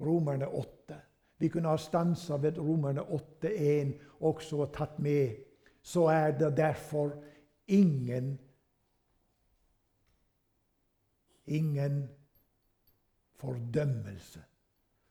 Romerne 0.00 0.48
8. 0.48 0.96
Vi 1.38 1.48
kunne 1.48 1.68
ha 1.68 1.76
stansa 1.76 2.36
ved 2.36 2.58
Romerne 2.58 3.00
8,1 3.00 3.92
også 4.20 4.56
og 4.56 4.72
tatt 4.72 4.98
med 4.98 5.36
så 5.84 6.06
er 6.06 6.30
det 6.38 6.56
derfor 6.56 7.12
ingen 7.66 8.40
ingen 11.46 12.08
fordømmelse 13.36 14.42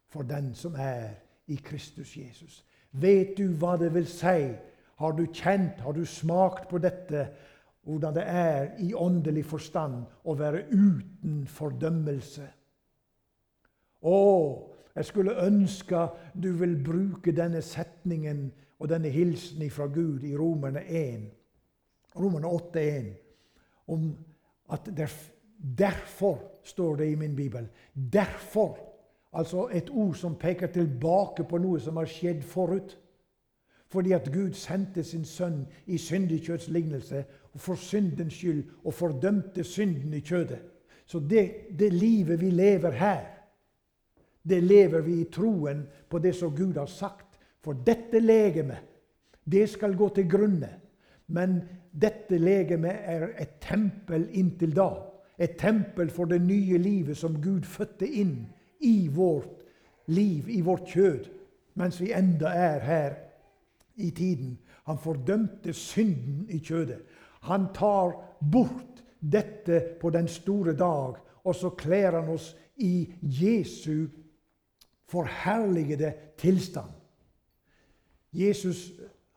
for 0.07 0.21
den 0.21 0.55
som 0.55 0.75
er 0.75 1.09
i 1.47 1.55
Kristus 1.55 2.17
Jesus. 2.17 2.65
Vet 2.91 3.37
du 3.37 3.53
hva 3.57 3.77
det 3.77 3.93
vil 3.93 4.07
si? 4.07 4.53
Har 5.03 5.17
du 5.17 5.25
kjent, 5.27 5.81
har 5.83 5.93
du 5.93 6.05
smakt 6.07 6.69
på 6.71 6.79
dette? 6.79 7.27
Hvordan 7.83 8.15
det 8.15 8.23
er 8.23 8.69
i 8.79 8.93
åndelig 8.95 9.43
forstand 9.49 10.05
å 10.23 10.35
være 10.39 10.61
uten 10.71 11.41
fordømmelse? 11.51 12.45
Å, 14.07 14.19
jeg 14.95 15.09
skulle 15.09 15.35
ønske 15.43 16.05
du 16.39 16.53
vil 16.59 16.77
bruke 16.79 17.33
denne 17.35 17.59
setningen 17.65 18.45
og 18.79 18.87
denne 18.91 19.11
hilsen 19.11 19.67
fra 19.71 19.89
Gud 19.91 20.23
i 20.23 20.31
Romerne 20.39 20.85
1, 20.87 21.27
Romerne 22.15 22.47
8,1 22.47 23.11
om 23.91 24.09
at 24.71 24.87
derf, 24.95 25.31
derfor 25.57 26.39
står 26.63 26.95
det 27.03 27.11
i 27.11 27.19
min 27.19 27.35
bibel. 27.35 27.67
Derfor. 27.93 28.77
Altså 29.33 29.67
et 29.73 29.89
ord 29.89 30.15
som 30.15 30.35
peker 30.39 30.71
tilbake 30.71 31.43
på 31.43 31.57
noe 31.57 31.79
som 31.81 31.97
har 31.97 32.07
skjedd 32.07 32.43
forut. 32.45 32.95
Fordi 33.93 34.11
at 34.11 34.31
Gud 34.33 34.55
sendte 34.57 35.03
sin 35.05 35.25
sønn 35.25 35.67
i 35.85 35.99
syndig 36.01 36.39
kjøtts 36.47 36.69
for 37.55 37.77
syndens 37.77 38.33
skyld 38.33 38.63
og 38.83 38.93
fordømte 38.93 39.63
synden 39.63 40.13
i 40.13 40.19
kjødet. 40.19 40.59
Så 41.05 41.19
det, 41.19 41.69
det 41.79 41.93
livet 41.93 42.41
vi 42.41 42.49
lever 42.49 42.91
her, 42.91 43.25
det 44.49 44.63
lever 44.63 45.01
vi 45.01 45.19
i 45.21 45.29
troen 45.29 45.83
på 46.09 46.19
det 46.19 46.33
som 46.35 46.55
Gud 46.55 46.73
har 46.73 46.89
sagt. 46.89 47.37
For 47.61 47.73
dette 47.73 48.19
legemet, 48.19 48.81
det 49.45 49.69
skal 49.69 49.95
gå 49.95 50.09
til 50.15 50.29
grunne. 50.29 50.69
Men 51.27 51.61
dette 51.91 52.37
legemet 52.37 52.95
er 53.05 53.27
et 53.39 53.59
tempel 53.61 54.25
inntil 54.31 54.73
da. 54.75 54.89
Et 55.37 55.53
tempel 55.59 56.09
for 56.09 56.25
det 56.25 56.41
nye 56.41 56.77
livet 56.77 57.17
som 57.17 57.37
Gud 57.41 57.61
fødte 57.61 58.07
inn 58.07 58.47
i 58.81 59.07
vårt 59.07 59.61
liv, 60.07 60.49
i 60.49 60.61
vårt 60.61 60.89
kjød, 60.89 61.29
mens 61.75 62.01
vi 62.01 62.11
enda 62.11 62.49
er 62.57 62.79
her 62.79 63.15
i 63.95 64.11
tiden. 64.11 64.57
Han 64.85 64.97
fordømte 64.97 65.73
synden 65.73 66.49
i 66.49 66.59
kjødet. 66.59 67.01
Han 67.41 67.67
tar 67.75 68.15
bort 68.51 69.03
dette 69.19 69.81
på 70.01 70.09
den 70.09 70.27
store 70.27 70.75
dag, 70.75 71.15
og 71.43 71.55
så 71.55 71.69
kler 71.69 72.19
han 72.19 72.29
oss 72.29 72.53
i 72.75 73.13
Jesu 73.21 74.07
forherligede 75.07 76.13
tilstand. 76.37 76.91
Jesus 78.33 78.91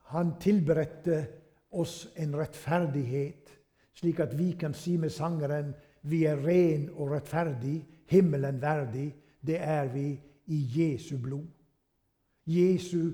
han 0.07 0.37
tilberedte 0.41 1.27
oss 1.71 2.07
en 2.17 2.37
rettferdighet, 2.39 3.51
slik 3.93 4.21
at 4.21 4.39
vi 4.39 4.53
kan 4.59 4.75
si 4.75 4.97
med 4.97 5.11
sangeren 5.11 5.75
vi 6.07 6.25
er 6.25 6.39
ren 6.39 6.89
og 6.95 7.11
rettferdig, 7.11 7.81
himmelen 8.07 8.61
verdig. 8.63 9.09
Det 9.47 9.59
er 9.61 9.89
vi 9.91 10.21
i 10.47 10.59
Jesu 10.77 11.19
blod. 11.19 11.47
Jesu 12.47 13.11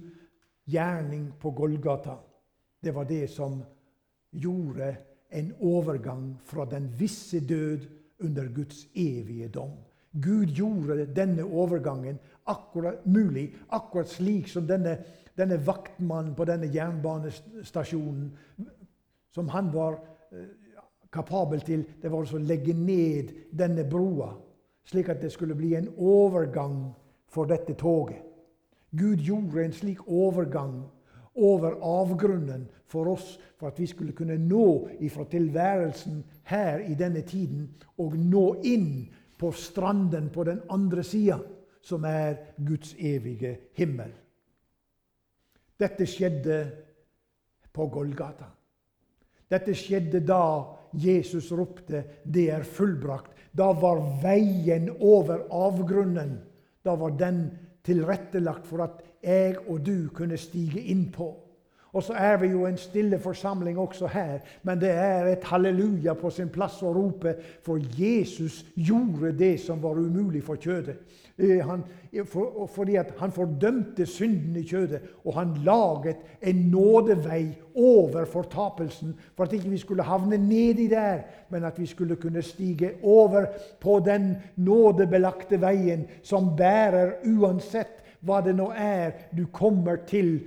gjerning 0.73 1.31
på 1.41 1.51
Golgata, 1.51 2.19
det 2.83 2.95
var 2.95 3.05
det 3.05 3.27
som 3.31 3.61
gjorde 4.31 4.95
en 5.31 5.53
overgang 5.61 6.33
fra 6.45 6.65
den 6.69 6.91
visse 6.99 7.41
død 7.41 7.89
under 8.25 8.49
Guds 8.55 8.87
evige 8.95 9.49
dom. 9.49 9.77
Gud 10.13 10.53
gjorde 10.53 11.07
denne 11.17 11.45
overgangen 11.45 12.19
akkurat 12.47 13.07
mulig, 13.07 13.53
akkurat 13.73 14.09
slik 14.09 14.49
som 14.49 14.67
denne 14.69 14.99
denne 15.37 15.57
vaktmannen 15.67 16.35
på 16.37 16.45
denne 16.49 16.69
jernbanestasjonen 16.73 18.33
som 19.33 19.49
han 19.49 19.71
var 19.73 19.97
eh, 20.33 20.49
kapabel 21.13 21.63
til, 21.65 21.85
det 22.03 22.11
var 22.13 22.29
å 22.29 22.43
legge 22.43 22.75
ned 22.77 23.33
denne 23.53 23.85
broa, 23.89 24.33
slik 24.89 25.09
at 25.13 25.23
det 25.23 25.33
skulle 25.33 25.57
bli 25.57 25.75
en 25.79 25.89
overgang 25.97 26.93
for 27.33 27.49
dette 27.49 27.77
toget. 27.81 28.21
Gud 28.93 29.17
gjorde 29.25 29.65
en 29.65 29.73
slik 29.73 30.03
overgang 30.09 30.83
over 31.35 31.79
avgrunnen 31.81 32.67
for 32.87 33.09
oss, 33.15 33.39
for 33.57 33.73
at 33.73 33.81
vi 33.81 33.87
skulle 33.89 34.13
kunne 34.13 34.37
nå 34.37 34.89
ifra 35.01 35.25
tilværelsen 35.25 36.21
her 36.51 36.85
i 36.85 36.95
denne 36.99 37.23
tiden 37.25 37.71
og 37.99 38.17
nå 38.19 38.45
inn 38.69 38.91
på 39.41 39.53
stranden 39.57 40.29
på 40.31 40.45
den 40.45 40.61
andre 40.71 41.05
sida, 41.05 41.39
som 41.83 42.05
er 42.05 42.37
Guds 42.61 42.93
evige 42.99 43.57
himmel. 43.75 44.13
Dette 45.81 46.07
skjedde 46.07 46.59
på 47.73 47.89
Golgata. 47.91 48.53
Dette 49.51 49.75
skjedde 49.75 50.21
da 50.21 50.45
Jesus 50.93 51.51
ropte 51.53 52.05
'Det 52.25 52.51
er 52.51 52.63
fullbrakt'. 52.63 53.33
Da 53.57 53.73
var 53.73 54.21
veien 54.23 54.91
over 55.01 55.49
avgrunnen 55.51 56.39
da 56.85 56.97
var 56.97 57.11
den 57.19 57.51
tilrettelagt 57.85 58.67
for 58.67 58.85
at 58.85 59.03
jeg 59.23 59.57
og 59.69 59.83
du 59.87 60.09
kunne 60.15 60.39
stige 60.39 60.83
inn 60.93 61.09
på. 61.15 61.33
Og 61.93 62.03
så 62.03 62.13
er 62.17 62.37
vi 62.41 62.47
jo 62.47 62.67
en 62.67 62.77
stille 62.77 63.19
forsamling 63.21 63.79
også 63.79 64.07
her, 64.07 64.39
men 64.63 64.81
det 64.81 64.91
er 64.91 65.27
et 65.29 65.45
halleluja 65.45 66.15
på 66.17 66.31
sin 66.33 66.49
plass 66.49 66.79
å 66.83 66.93
rope, 66.95 67.35
for 67.65 67.83
Jesus 67.99 68.63
gjorde 68.75 69.35
det 69.37 69.59
som 69.61 69.83
var 69.83 70.01
umulig 70.01 70.41
for 70.45 70.57
kjødet. 70.57 71.03
Eh, 71.37 71.61
han, 71.69 71.83
for, 72.25 72.65
fordi 72.73 72.97
han 72.97 73.33
fordømte 73.33 74.07
synden 74.09 74.57
i 74.57 74.65
kjødet, 74.65 75.03
og 75.25 75.37
han 75.37 75.53
laget 75.67 76.25
en 76.41 76.65
nådevei 76.73 77.45
over 77.75 78.25
fortapelsen, 78.25 79.13
for 79.37 79.45
at 79.45 79.53
ikke 79.53 79.75
vi 79.75 79.83
skulle 79.85 80.09
havne 80.09 80.41
nedi 80.41 80.89
der, 80.89 81.27
men 81.53 81.69
at 81.69 81.81
vi 81.81 81.87
skulle 81.87 82.17
kunne 82.17 82.43
stige 82.43 82.95
over 83.03 83.51
på 83.81 84.01
den 84.05 84.37
nådebelagte 84.57 85.61
veien 85.61 86.09
som 86.25 86.55
bærer 86.57 87.19
uansett 87.37 88.01
hva 88.23 88.41
det 88.41 88.55
nå 88.57 88.71
er 88.79 89.13
du 89.37 89.45
kommer 89.53 90.01
til 90.09 90.39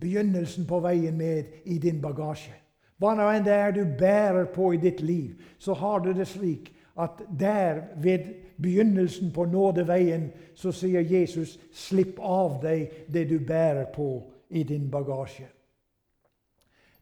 begynnelsen 0.00 0.66
på 0.66 0.80
veien 0.80 1.16
med 1.18 1.44
i 1.64 1.78
din 1.78 2.00
bagasje. 2.02 2.54
Hva 2.98 3.14
nå 3.14 3.26
enn 3.30 3.44
det 3.46 3.54
er 3.54 3.74
du 3.74 3.84
bærer 3.98 4.46
på 4.54 4.72
i 4.74 4.80
ditt 4.80 5.00
liv, 5.02 5.34
så 5.58 5.74
har 5.74 6.00
du 6.04 6.12
det 6.14 6.28
slik 6.30 6.70
at 7.00 7.22
der 7.40 7.82
ved 8.02 8.30
begynnelsen 8.62 9.32
på 9.34 9.44
nådeveien 9.44 10.30
så 10.54 10.72
sier 10.72 11.02
Jesus 11.02 11.58
'slipp 11.72 12.20
av 12.20 12.60
deg 12.62 12.90
det 13.12 13.28
du 13.30 13.38
bærer 13.38 13.90
på 13.94 14.22
i 14.50 14.62
din 14.62 14.90
bagasje'. 14.90 15.50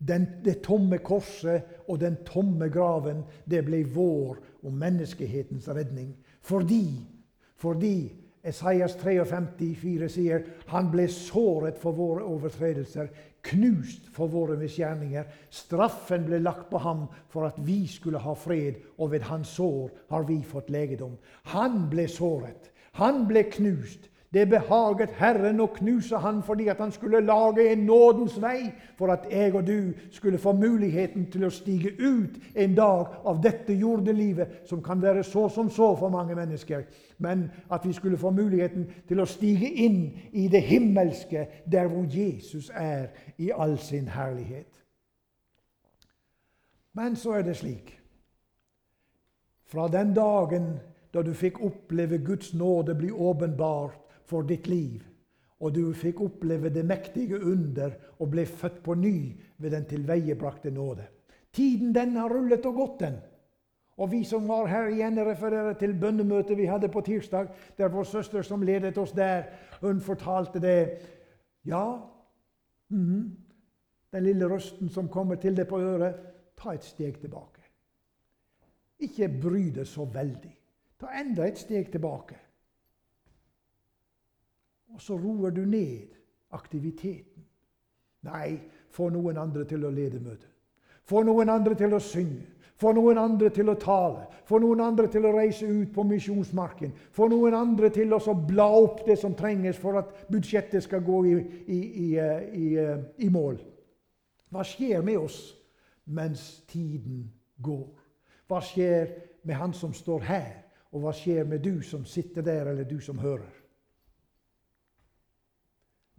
Den, 0.09 0.27
det 0.45 0.63
tomme 0.63 0.99
korset 0.99 1.63
og 1.89 2.01
den 2.01 2.17
tomme 2.27 2.69
graven 2.69 3.23
det 3.51 3.65
ble 3.65 3.85
vår 3.85 4.37
og 4.63 4.73
menneskehetens 4.73 5.69
redning. 5.69 6.17
Fordi, 6.41 7.07
fordi 7.57 8.22
Esaias 8.43 8.97
53, 8.99 9.23
53,4 9.31 10.09
sier 10.11 10.47
han 10.73 10.89
ble 10.91 11.07
såret 11.07 11.79
for 11.79 11.95
våre 11.95 12.25
overtredelser, 12.27 13.11
knust 13.47 14.09
for 14.15 14.31
våre 14.31 14.57
misgjerninger. 14.59 15.29
Straffen 15.51 16.27
ble 16.27 16.41
lagt 16.43 16.69
på 16.71 16.81
ham 16.83 17.05
for 17.31 17.47
at 17.47 17.59
vi 17.63 17.85
skulle 17.91 18.19
ha 18.23 18.35
fred, 18.35 18.81
og 18.99 19.13
ved 19.15 19.27
hans 19.31 19.55
sår 19.59 19.91
har 20.11 20.27
vi 20.27 20.41
fått 20.43 20.71
legedom. 20.75 21.15
Han 21.55 21.87
ble 21.91 22.09
såret. 22.11 22.73
Han 22.99 23.27
ble 23.31 23.47
knust. 23.51 24.11
Det 24.33 24.47
behaget 24.49 25.11
Herren 25.13 25.61
å 25.61 25.67
knuse 25.75 26.17
han 26.17 26.39
fordi 26.43 26.71
at 26.73 26.79
han 26.81 26.93
skulle 26.93 27.21
lage 27.21 27.67
en 27.69 27.83
nådens 27.85 28.39
vei 28.41 28.71
for 28.97 29.13
at 29.13 29.27
jeg 29.31 29.53
og 29.55 29.67
du 29.67 29.93
skulle 30.11 30.39
få 30.41 30.55
muligheten 30.57 31.27
til 31.31 31.45
å 31.45 31.51
stige 31.53 31.93
ut 32.01 32.39
en 32.57 32.75
dag 32.75 33.19
av 33.29 33.43
dette 33.45 33.77
jordelivet, 33.77 34.63
som 34.65 34.81
kan 34.83 35.03
være 35.03 35.25
så 35.25 35.49
som 35.53 35.69
så 35.71 35.91
for 36.01 36.09
mange 36.09 36.35
mennesker, 36.35 36.87
men 37.19 37.51
at 37.71 37.85
vi 37.85 37.93
skulle 37.93 38.17
få 38.17 38.31
muligheten 38.31 38.87
til 39.09 39.21
å 39.21 39.29
stige 39.29 39.69
inn 39.69 40.01
i 40.33 40.49
det 40.49 40.63
himmelske, 40.65 41.47
der 41.73 41.93
hvor 41.93 42.09
Jesus 42.09 42.71
er 42.75 43.11
i 43.39 43.51
all 43.53 43.77
sin 43.79 44.09
herlighet. 44.09 44.73
Men 46.95 47.17
så 47.17 47.37
er 47.37 47.43
det 47.43 47.57
slik 47.57 47.99
Fra 49.65 49.89
den 49.89 50.15
dagen 50.15 50.81
da 51.15 51.23
du 51.23 51.33
fikk 51.37 51.61
oppleve 51.65 52.19
Guds 52.19 52.55
nåde 52.55 52.95
bli 52.95 53.11
åpenbart, 53.11 54.02
for 54.33 54.49
ditt 54.49 54.69
liv. 54.71 55.03
Og 55.63 55.75
du 55.75 55.93
fikk 55.95 56.21
oppleve 56.25 56.73
det 56.75 56.85
mektige 56.87 57.39
under 57.39 57.93
og 58.19 58.33
ble 58.33 58.47
født 58.49 58.81
på 58.83 58.97
ny 58.99 59.17
ved 59.63 59.77
den 59.77 59.85
tilveiebrakte 59.91 60.73
nåde. 60.75 61.05
Tiden 61.53 61.93
den 61.95 62.17
har 62.17 62.33
rullet 62.33 62.67
og 62.67 62.75
gått, 62.75 63.01
den. 63.05 63.21
Og 64.01 64.11
vi 64.11 64.23
som 64.25 64.49
var 64.49 64.67
her 64.67 64.89
igjen, 64.91 65.21
refererer 65.21 65.77
til 65.79 65.93
bønnemøtet 66.01 66.57
vi 66.59 66.67
hadde 66.67 66.89
på 66.89 67.03
tirsdag, 67.05 67.51
der 67.79 67.93
vår 67.93 68.09
søster 68.09 68.43
som 68.43 68.65
ledet 68.65 68.99
oss 68.99 69.13
der, 69.13 69.45
hun 69.81 70.01
fortalte 70.01 70.61
det. 70.61 70.99
Ja, 71.65 72.01
mm 72.89 73.07
-hmm. 73.07 73.31
den 74.13 74.25
lille 74.25 74.49
røsten 74.49 74.89
som 74.89 75.09
kommer 75.09 75.35
til 75.35 75.57
deg 75.57 75.69
på 75.69 75.81
øret, 75.81 76.15
ta 76.57 76.71
et 76.71 76.85
steg 76.85 77.21
tilbake. 77.21 77.61
Ikke 78.99 79.29
bry 79.43 79.71
deg 79.71 79.87
så 79.87 80.05
veldig. 80.05 80.59
Ta 81.01 81.07
enda 81.21 81.47
et 81.47 81.59
steg 81.59 81.91
tilbake. 81.93 82.35
Og 84.93 85.01
så 85.01 85.17
roer 85.17 85.51
du 85.51 85.65
ned 85.65 86.09
aktiviteten. 86.53 87.45
Nei, 88.23 88.59
få 88.93 89.09
noen 89.11 89.39
andre 89.41 89.65
til 89.69 89.85
å 89.85 89.91
lede 89.91 90.21
møtet. 90.21 90.51
Få 91.09 91.25
noen 91.27 91.51
andre 91.51 91.75
til 91.75 91.95
å 91.95 92.01
synge. 92.03 92.45
Få 92.83 92.93
noen 92.97 93.19
andre 93.19 93.51
til 93.55 93.71
å 93.71 93.77
tale. 93.79 94.25
Få 94.49 94.59
noen 94.63 94.81
andre 94.83 95.07
til 95.11 95.27
å 95.27 95.33
reise 95.37 95.67
ut 95.67 95.93
på 95.95 96.03
misjonsmarken. 96.07 96.93
Få 97.15 97.29
noen 97.31 97.55
andre 97.55 97.93
til 97.95 98.15
å 98.15 98.35
bla 98.35 98.67
opp 98.75 99.05
det 99.07 99.19
som 99.21 99.37
trenges 99.39 99.79
for 99.79 100.01
at 100.01 100.25
budsjettet 100.31 100.83
skal 100.83 101.05
gå 101.07 101.21
i, 101.31 101.35
i, 101.67 101.79
i, 101.79 102.09
eh, 102.19 102.49
eh, 102.83 103.05
i 103.23 103.29
mål. 103.31 103.61
Hva 104.51 104.65
skjer 104.67 105.03
med 105.07 105.21
oss 105.21 105.39
mens 106.05 106.63
tiden 106.69 107.29
går? 107.63 107.87
Hva 108.51 108.61
skjer 108.61 109.15
med 109.47 109.57
han 109.57 109.73
som 109.73 109.95
står 109.95 110.27
her? 110.27 110.53
Og 110.93 111.07
hva 111.07 111.15
skjer 111.17 111.47
med 111.49 111.63
du 111.65 111.81
som 111.87 112.05
sitter 112.05 112.43
der, 112.43 112.67
eller 112.69 112.85
du 112.85 112.99
som 113.01 113.19
hører? 113.19 113.62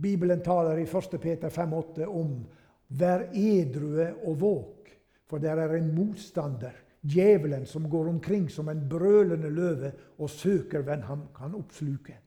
Bibelen 0.04 0.44
taler 0.44 0.82
i 0.82 0.88
1. 0.88 1.20
Peter 1.22 1.50
5,8 1.50 2.06
om 2.06 2.46
'vær 2.90 3.30
edrue 3.34 4.14
og 4.26 4.42
våk', 4.42 4.92
for 5.26 5.38
der 5.38 5.56
er 5.56 5.76
en 5.76 5.96
motstander, 5.96 6.76
djevelen, 7.02 7.66
som 7.66 7.90
går 7.90 8.10
omkring 8.10 8.52
som 8.52 8.70
en 8.70 8.90
brølende 8.90 9.50
løve 9.50 9.92
og 10.18 10.30
søker 10.30 10.82
hvem 10.82 11.02
han 11.02 11.22
kan 11.36 11.56
oppsluke. 11.56 12.18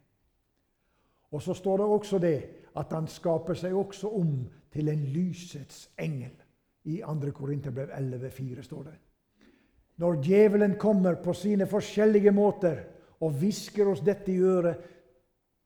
Og 1.31 1.43
så 1.43 1.55
står 1.55 1.77
det 1.77 1.87
også 1.87 2.19
det 2.19 2.45
at 2.77 2.93
han 2.93 3.07
skaper 3.09 3.55
seg 3.55 3.75
også 3.75 4.09
om 4.09 4.47
til 4.73 4.89
en 4.89 5.05
lysets 5.13 5.91
engel. 5.99 6.33
I 6.85 7.01
2. 7.03 7.31
Korinterbrev 7.35 7.89
11,4 7.89 8.63
står 8.63 8.83
det. 8.83 8.95
Når 9.97 10.21
djevelen 10.23 10.77
kommer 10.79 11.15
på 11.15 11.33
sine 11.33 11.67
forskjellige 11.67 12.31
måter 12.31 12.77
og 13.21 13.33
hvisker 13.41 13.89
oss 13.89 14.01
dette 14.05 14.33
i 14.33 14.39
øret, 14.39 14.77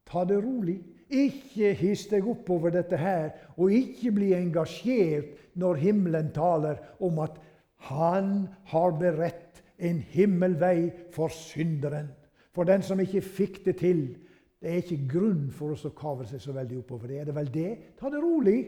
ta 0.06 0.24
det 0.24 0.38
rolig. 0.44 0.78
Ikke 1.10 1.72
hiss 1.74 2.06
deg 2.10 2.26
opp 2.30 2.48
over 2.54 2.70
dette 2.74 2.98
her, 2.98 3.32
og 3.58 3.74
ikke 3.74 4.12
bli 4.14 4.30
engasjert 4.36 5.34
når 5.58 5.80
himmelen 5.82 6.30
taler 6.34 6.78
om 7.02 7.18
at 7.24 7.38
han 7.90 8.48
har 8.70 8.96
beredt 9.00 9.62
en 9.80 9.98
himmelvei 10.12 10.90
for 11.14 11.32
synderen. 11.34 12.12
For 12.54 12.68
den 12.68 12.84
som 12.84 13.00
ikke 13.00 13.22
fikk 13.24 13.62
det 13.64 13.76
til. 13.80 14.02
Det 14.60 14.68
er 14.68 14.82
ikke 14.82 15.06
grunn 15.08 15.46
for 15.54 15.72
oss 15.72 15.86
å 15.88 15.94
kave 15.96 16.26
seg 16.28 16.42
så 16.42 16.52
veldig 16.52 16.82
oppover 16.82 17.08
det. 17.08 17.20
Er 17.20 17.30
det 17.30 17.36
vel 17.38 17.52
det? 17.54 17.70
Ta 17.98 18.10
det 18.12 18.20
rolig. 18.20 18.58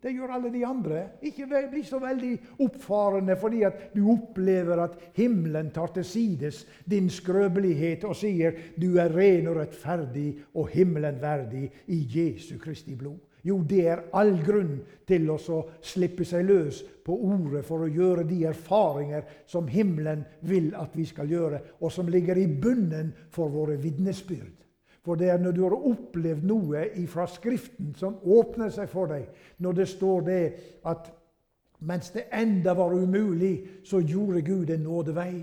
Det 0.00 0.14
gjør 0.16 0.32
alle 0.32 0.50
de 0.52 0.64
andre. 0.64 1.00
Ikke 1.28 1.46
bli 1.70 1.82
så 1.84 1.98
veldig 2.00 2.32
oppfarende 2.64 3.36
fordi 3.36 3.62
at 3.68 3.90
du 3.92 4.06
opplever 4.12 4.80
at 4.86 4.94
himmelen 5.16 5.70
tar 5.74 5.92
til 5.94 6.06
sides 6.08 6.62
din 6.88 7.10
skrøpelighet 7.12 8.06
og 8.08 8.16
sier 8.16 8.56
du 8.80 8.94
er 9.00 9.12
ren 9.12 9.50
og 9.50 9.58
rettferdig 9.60 10.30
og 10.54 10.70
himmelen 10.72 11.20
verdig 11.20 11.66
i 11.92 12.00
Jesu 12.14 12.56
Kristi 12.58 12.96
blod. 12.96 13.18
Jo, 13.44 13.62
det 13.64 13.86
er 13.88 14.02
all 14.16 14.34
grunn 14.44 14.80
til 15.08 15.28
å 15.32 15.38
slippe 15.80 16.26
seg 16.28 16.44
løs 16.48 16.82
på 17.04 17.14
ordet 17.32 17.62
for 17.64 17.84
å 17.84 17.88
gjøre 17.88 18.26
de 18.28 18.42
erfaringer 18.50 19.24
som 19.48 19.68
himmelen 19.68 20.26
vil 20.44 20.74
at 20.76 20.96
vi 20.96 21.06
skal 21.08 21.30
gjøre, 21.30 21.60
og 21.80 21.92
som 21.92 22.08
ligger 22.12 22.36
i 22.36 22.48
bunnen 22.48 23.14
for 23.32 23.48
våre 23.52 23.78
vitnesbyrd. 23.80 24.59
For 25.04 25.16
det 25.16 25.30
er 25.32 25.38
når 25.40 25.52
du 25.56 25.62
har 25.64 25.76
opplevd 25.92 26.44
noe 26.44 26.84
fra 27.08 27.24
Skriften 27.30 27.94
som 27.96 28.18
åpner 28.20 28.72
seg 28.74 28.90
for 28.92 29.08
deg, 29.08 29.24
når 29.58 29.78
det 29.78 29.88
står 29.88 30.26
det 30.26 30.42
at 30.88 31.08
mens 31.88 32.10
det 32.12 32.26
enda 32.36 32.74
var 32.76 32.92
umulig, 32.92 33.54
så 33.88 34.02
gjorde 34.04 34.42
Gud 34.44 34.70
en 34.70 34.84
nådevei. 34.84 35.40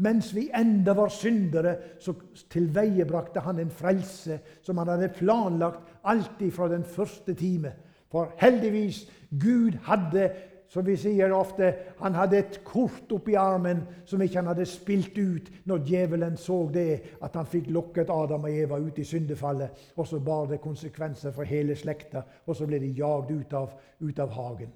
Mens 0.00 0.30
vi 0.34 0.46
enda 0.56 0.94
var 0.96 1.10
syndere, 1.12 1.74
så 1.98 2.14
tilveiebrakte 2.50 3.42
han 3.44 3.58
en 3.58 3.72
frelse 3.74 4.38
som 4.62 4.78
han 4.78 4.88
hadde 4.88 5.10
planlagt 5.18 5.90
alltid 6.04 6.54
fra 6.56 6.68
den 6.70 6.84
første 6.84 7.34
time. 7.34 7.72
For 8.10 8.32
heldigvis, 8.40 9.04
Gud 9.30 9.76
hadde 9.86 10.30
så 10.70 10.84
vi 10.86 10.94
sier 10.96 11.32
ofte 11.34 11.72
han 11.98 12.14
hadde 12.14 12.38
et 12.38 12.58
kort 12.62 13.10
oppi 13.10 13.34
armen 13.34 13.80
som 14.06 14.22
ikke 14.22 14.38
han 14.38 14.50
hadde 14.52 14.68
spilt 14.70 15.16
ut 15.18 15.48
når 15.66 15.82
djevelen 15.88 16.36
så 16.38 16.60
det, 16.70 17.16
at 17.26 17.34
han 17.34 17.48
fikk 17.50 17.72
lokket 17.74 18.12
Adam 18.14 18.46
og 18.46 18.54
Eva 18.54 18.78
ut 18.78 19.00
i 19.02 19.06
syndefallet. 19.06 19.90
Og 19.98 20.06
så 20.06 20.20
bar 20.22 20.46
det 20.52 20.60
konsekvenser 20.62 21.34
for 21.34 21.48
hele 21.48 21.74
slekta, 21.74 22.22
og 22.46 22.54
så 22.54 22.70
ble 22.70 22.78
de 22.78 22.92
jagd 22.94 23.34
ut 23.34 23.58
av, 23.58 23.74
ut 23.98 24.22
av 24.22 24.30
hagen. 24.38 24.70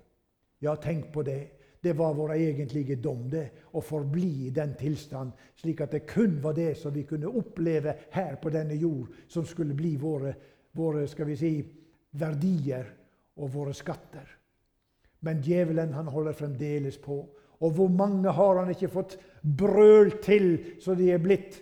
Ja, 0.66 0.74
tenk 0.83 1.12
på 1.14 1.22
det. 1.22 1.40
Det 1.85 1.92
var 1.94 2.18
vår 2.18 2.35
egentlige 2.40 2.96
dom, 2.98 3.28
det, 3.30 3.46
å 3.76 3.80
forbli 3.85 4.48
i 4.48 4.52
den 4.57 4.74
tilstand, 4.80 5.35
slik 5.61 5.85
at 5.85 5.94
det 5.94 6.07
kun 6.11 6.40
var 6.42 6.57
det 6.57 6.72
som 6.80 6.94
vi 6.94 7.04
kunne 7.07 7.30
oppleve 7.30 7.98
her 8.16 8.38
på 8.42 8.50
denne 8.50 8.74
jord, 8.74 9.12
som 9.28 9.46
skulle 9.46 9.76
bli 9.78 9.94
våre, 10.00 10.33
våre 10.72 11.07
skal 11.07 11.28
vi 11.28 11.37
si, 11.38 11.59
verdier 12.18 12.88
og 13.37 13.52
våre 13.52 13.76
skatter. 13.76 14.40
Men 15.24 15.40
djevelen 15.44 15.94
han 15.96 16.10
holder 16.12 16.37
fremdeles 16.37 16.98
på. 17.00 17.22
Og 17.64 17.72
hvor 17.72 17.88
mange 17.88 18.32
har 18.32 18.60
han 18.60 18.70
ikke 18.74 18.92
fått 18.92 19.16
brølt 19.40 20.20
til 20.24 20.48
så 20.82 20.96
de 20.98 21.10
er 21.14 21.22
blitt 21.22 21.60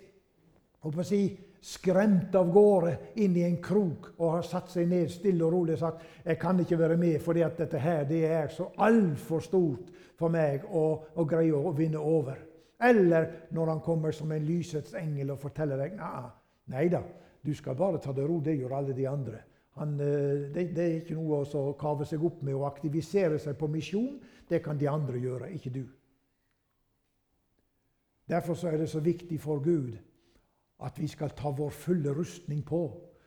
å 0.83 1.05
si, 1.07 1.25
skremt 1.63 2.35
av 2.35 2.49
gårde 2.51 2.93
inn 3.23 3.37
i 3.39 3.45
en 3.47 3.61
krok 3.63 4.09
og 4.17 4.33
har 4.33 4.47
satt 4.47 4.73
seg 4.73 4.89
ned 4.91 5.13
stille 5.15 5.45
og 5.47 5.53
rolig 5.55 5.77
og 5.77 5.83
sagt 5.85 6.25
jeg 6.27 6.39
kan 6.43 6.59
ikke 6.59 6.79
være 6.81 6.97
med 6.99 7.23
fordi 7.23 7.45
at 7.47 7.61
dette 7.61 7.79
her 7.79 8.03
det 8.09 8.25
er 8.27 8.51
så 8.51 8.67
altfor 8.83 9.45
stort 9.45 9.93
for 10.19 10.33
meg 10.35 10.67
å, 10.67 10.83
å 11.15 11.27
greie 11.29 11.55
å 11.55 11.71
vinne 11.77 12.03
over. 12.03 12.41
Eller 12.83 13.29
når 13.55 13.77
han 13.77 13.85
kommer 13.85 14.15
som 14.15 14.33
en 14.35 14.43
lysets 14.43 14.97
engel 14.99 15.37
og 15.37 15.43
forteller 15.45 15.85
deg 15.85 15.95
nei 16.73 16.89
da, 16.91 17.05
du 17.43 17.55
skal 17.55 17.79
bare 17.79 18.03
ta 18.03 18.15
det 18.15 18.27
ro, 18.27 18.41
det 18.43 18.57
gjør 18.59 18.77
alle 18.81 18.95
de 18.97 19.07
andre. 19.07 19.39
Han, 19.81 20.01
eh, 20.01 20.53
det, 20.53 20.67
det, 20.77 20.85
er 20.85 21.01
ikke 21.01 21.17
noe 21.17 21.43
å 21.45 21.73
kave 21.81 22.07
seg 22.09 22.25
opp 22.25 22.43
med 22.45 22.57
å 22.57 22.67
aktivisere 22.69 23.39
seg 23.41 23.57
på 23.59 23.71
misjon. 23.73 24.19
Det 24.49 24.61
kan 24.65 24.79
de 24.79 24.89
andre 24.91 25.21
gjøre, 25.21 25.53
ikke 25.57 25.73
du. 25.73 25.85
Derfor 28.29 28.57
er 28.69 28.79
det 28.79 28.91
så 28.91 29.01
viktig 29.01 29.41
for 29.41 29.63
Gud 29.65 29.97
at 30.83 30.99
vi 30.99 31.09
skal 31.09 31.33
ta 31.37 31.51
vår 31.55 31.71
fulle 31.71 32.13
rustning 32.15 32.63
på, 32.67 32.83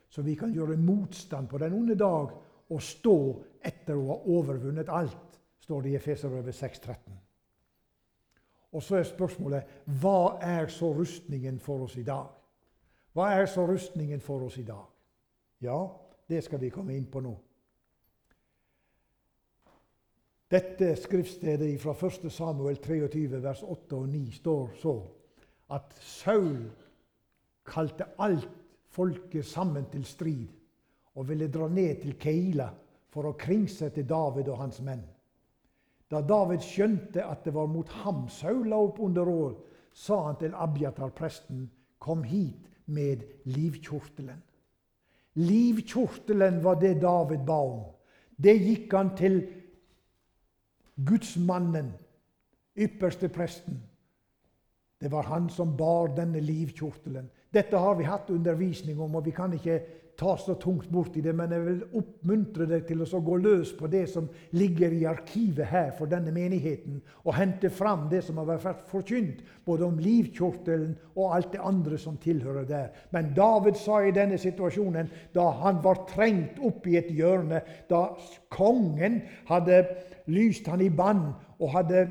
så 0.08 0.22
vi 0.22 0.34
kan 0.38 0.52
gjøre 0.54 0.76
motstand 0.76 1.48
på 1.48 1.58
den 1.58 1.74
onde 1.74 1.96
dag 1.98 2.32
og 2.68 2.82
stå 2.82 3.18
etter 3.64 3.96
å 3.96 4.08
ha 4.10 4.16
overvunnet 4.36 4.90
alt, 4.92 5.38
står 5.62 5.82
det 5.82 5.92
i 5.92 5.98
Efeserøvet 5.98 6.54
6,13. 6.54 6.98
Og 8.76 8.82
så 8.82 8.98
er 8.98 9.06
spørsmålet 9.08 9.76
hva 10.02 10.38
er 10.42 10.68
så 10.72 10.90
rustningen 10.94 11.58
for 11.62 11.86
oss 11.86 11.96
i 11.96 12.04
dag? 12.06 12.28
Hva 13.16 13.30
er 13.32 13.46
så 13.48 13.64
rustningen 13.66 14.20
for 14.20 14.44
oss 14.44 14.58
i 14.60 14.66
dag? 14.66 14.84
Ja, 15.64 15.78
det 16.28 16.42
skal 16.44 16.60
vi 16.60 16.70
komme 16.74 16.96
inn 16.96 17.06
på 17.10 17.22
nå. 17.22 17.34
Dette 20.50 20.92
skriftstedet 20.94 21.72
fra 21.82 21.94
1. 21.94 22.28
Samuel 22.30 22.78
23, 22.78 23.42
vers 23.42 23.62
8 23.66 23.96
og 23.98 24.08
9 24.08 24.20
står 24.36 24.76
så 24.78 24.94
at 25.74 25.96
Saul 25.98 26.68
kalte 27.66 28.06
alt 28.22 28.52
folket 28.94 29.46
sammen 29.46 29.88
til 29.90 30.04
strid 30.06 30.46
og 31.16 31.26
ville 31.28 31.50
dra 31.50 31.66
ned 31.68 32.02
til 32.04 32.14
Keila 32.20 32.68
for 33.10 33.26
å 33.26 33.36
kringsette 33.38 34.06
David 34.06 34.52
og 34.52 34.60
hans 34.60 34.78
menn. 34.86 35.02
Da 36.06 36.20
David 36.22 36.62
skjønte 36.62 37.24
at 37.26 37.42
det 37.42 37.54
var 37.56 37.66
mot 37.66 37.90
ham 38.04 38.28
Saul 38.30 38.68
la 38.70 38.78
opp 38.78 39.00
under 39.02 39.26
råd, 39.26 39.56
sa 39.90 40.20
han 40.28 40.38
til 40.38 40.54
Abjatar, 40.54 41.10
presten, 41.10 41.66
kom 41.98 42.22
hit 42.22 42.68
med 42.86 43.24
livkjortelen. 43.50 44.45
Livkjortelen 45.36 46.62
var 46.64 46.80
det 46.80 47.00
David 47.02 47.44
ba 47.46 47.58
om. 47.60 47.84
Det 48.36 48.56
gikk 48.56 48.92
han 48.96 49.12
til 49.16 49.40
gudsmannen, 50.96 51.92
ypperste 52.76 53.28
presten. 53.28 53.82
Det 55.00 55.10
var 55.12 55.28
han 55.28 55.48
som 55.52 55.76
bar 55.76 56.14
denne 56.16 56.40
livkjortelen. 56.40 57.28
Dette 57.52 57.76
har 57.76 57.94
vi 57.98 58.08
hatt 58.08 58.30
undervisning 58.32 59.00
om, 59.00 59.14
og 59.14 59.24
vi 59.24 59.34
kan 59.36 59.52
ikke 59.52 59.80
ta 60.16 60.36
så 60.40 60.54
tungt 60.60 60.88
borti 60.92 61.20
det, 61.20 61.34
men 61.36 61.52
jeg 61.52 61.64
vil 61.66 61.82
oppmuntre 62.00 62.66
deg 62.70 62.86
til 62.88 63.02
å 63.04 63.20
gå 63.24 63.36
løs 63.42 63.72
på 63.76 63.88
det 63.92 64.06
som 64.08 64.28
ligger 64.56 64.94
i 64.96 65.04
arkivet 65.08 65.68
her 65.68 65.90
for 65.98 66.08
denne 66.10 66.32
menigheten, 66.32 67.02
og 67.24 67.36
hente 67.36 67.70
fram 67.70 68.06
det 68.12 68.22
som 68.24 68.40
har 68.40 68.48
vært 68.48 68.86
forkynt, 68.90 69.42
både 69.66 69.84
om 69.86 70.00
livkjortelen 70.00 70.94
og 71.14 71.36
alt 71.36 71.52
det 71.52 71.62
andre 71.64 72.00
som 72.00 72.16
tilhører 72.22 72.68
der. 72.68 72.92
Men 73.12 73.34
David 73.36 73.76
sa 73.80 74.00
i 74.02 74.14
denne 74.16 74.38
situasjonen, 74.40 75.10
da 75.34 75.50
han 75.62 75.82
var 75.84 76.06
trengt 76.08 76.60
opp 76.64 76.86
i 76.88 76.96
et 77.00 77.12
hjørne, 77.12 77.60
da 77.90 78.06
kongen 78.54 79.20
hadde 79.50 79.82
lyst 80.32 80.68
han 80.70 80.80
i 80.80 80.90
bann 80.90 81.28
og 81.60 81.74
hadde 81.76 82.06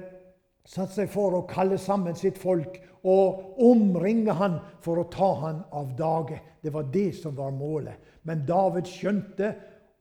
satt 0.66 0.96
seg 0.96 1.10
for 1.14 1.36
å 1.38 1.46
kalle 1.50 1.78
sammen 1.82 2.18
sitt 2.18 2.40
folk 2.42 2.80
og 3.06 3.60
omringe 3.62 4.34
han 4.34 4.58
for 4.82 5.00
å 5.00 5.10
ta 5.14 5.30
han 5.44 5.62
av 5.78 5.94
dage. 5.98 6.40
Det 6.62 6.74
var 6.74 6.88
det 6.94 7.12
som 7.20 7.36
var 7.38 7.54
målet. 7.54 8.02
Men 8.26 8.46
David 8.48 8.90
skjønte 8.90 9.52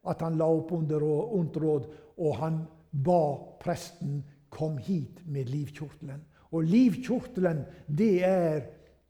at 0.08 0.22
han 0.24 0.38
la 0.40 0.48
opp 0.48 0.72
under 0.72 1.04
ondt 1.04 1.58
råd, 1.60 1.90
og 2.16 2.38
han 2.40 2.62
ba 2.90 3.36
presten 3.60 4.22
kom 4.54 4.78
hit 4.78 5.20
med 5.26 5.50
livkjortelen. 5.52 6.22
Og 6.54 6.68
livkjortelen, 6.70 7.64
det 7.86 8.14
er 8.24 8.62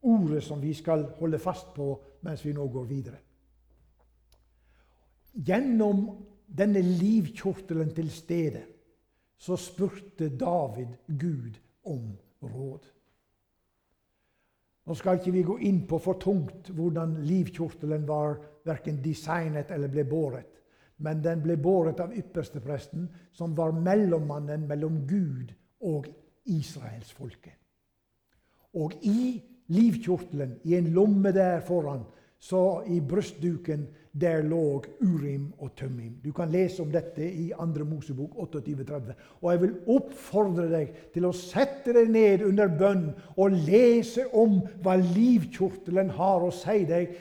ordet 0.04 0.42
som 0.44 0.62
vi 0.62 0.72
skal 0.74 1.06
holde 1.20 1.38
fast 1.42 1.74
på 1.76 1.92
mens 2.24 2.44
vi 2.44 2.54
nå 2.56 2.66
går 2.72 2.86
videre. 2.88 3.20
Gjennom 5.34 6.06
denne 6.46 6.80
livkjortelen 6.82 7.90
til 7.94 8.10
stede 8.14 8.64
så 9.38 9.58
spurte 9.60 10.30
David 10.38 10.94
Gud 11.06 11.58
om 11.90 12.14
råd. 12.42 12.93
Nå 14.84 14.94
skal 14.98 15.16
ikke 15.18 15.32
vi 15.32 15.42
gå 15.46 15.56
inn 15.64 15.84
på 15.88 15.98
for 16.02 16.20
tungt 16.20 16.68
hvordan 16.76 17.16
livkjortelen 17.24 18.04
var 18.08 18.36
verken 18.66 19.00
designet 19.04 19.70
eller 19.72 19.92
ble 19.92 20.04
båret. 20.08 20.50
Men 21.04 21.22
den 21.24 21.40
ble 21.42 21.56
båret 21.58 22.00
av 22.00 22.12
ypperstepresten, 22.14 23.08
som 23.32 23.56
var 23.56 23.72
mellommannen 23.74 24.66
mellom 24.68 25.00
Gud 25.08 25.50
og 25.88 26.06
israelsfolket. 26.44 27.56
Og 28.78 28.94
i 29.06 29.40
livkjortelen, 29.72 30.58
i 30.64 30.76
en 30.76 30.92
lomme 30.94 31.32
der 31.32 31.60
foran, 31.64 32.04
så 32.44 32.82
i 32.92 33.00
brystduken 33.00 33.86
der 34.12 34.42
lå 34.46 34.82
Urim 35.02 35.46
og 35.58 35.72
Tømmim. 35.76 36.18
Du 36.24 36.30
kan 36.32 36.50
lese 36.52 36.82
om 36.82 36.90
dette 36.92 37.24
i 37.24 37.48
2. 37.56 37.84
Mosebok 37.88 38.36
28-30. 38.36 39.14
Og 39.40 39.50
jeg 39.50 39.60
vil 39.62 39.72
oppfordre 39.96 40.66
deg 40.70 40.92
til 41.14 41.26
å 41.26 41.32
sette 41.34 41.94
deg 41.96 42.12
ned 42.12 42.44
under 42.46 42.68
bønn 42.68 43.06
og 43.34 43.56
lese 43.66 44.26
om 44.36 44.60
hva 44.84 44.98
livkjortelen 45.00 46.12
har 46.18 46.44
å 46.44 46.52
si 46.54 46.84
deg 46.88 47.16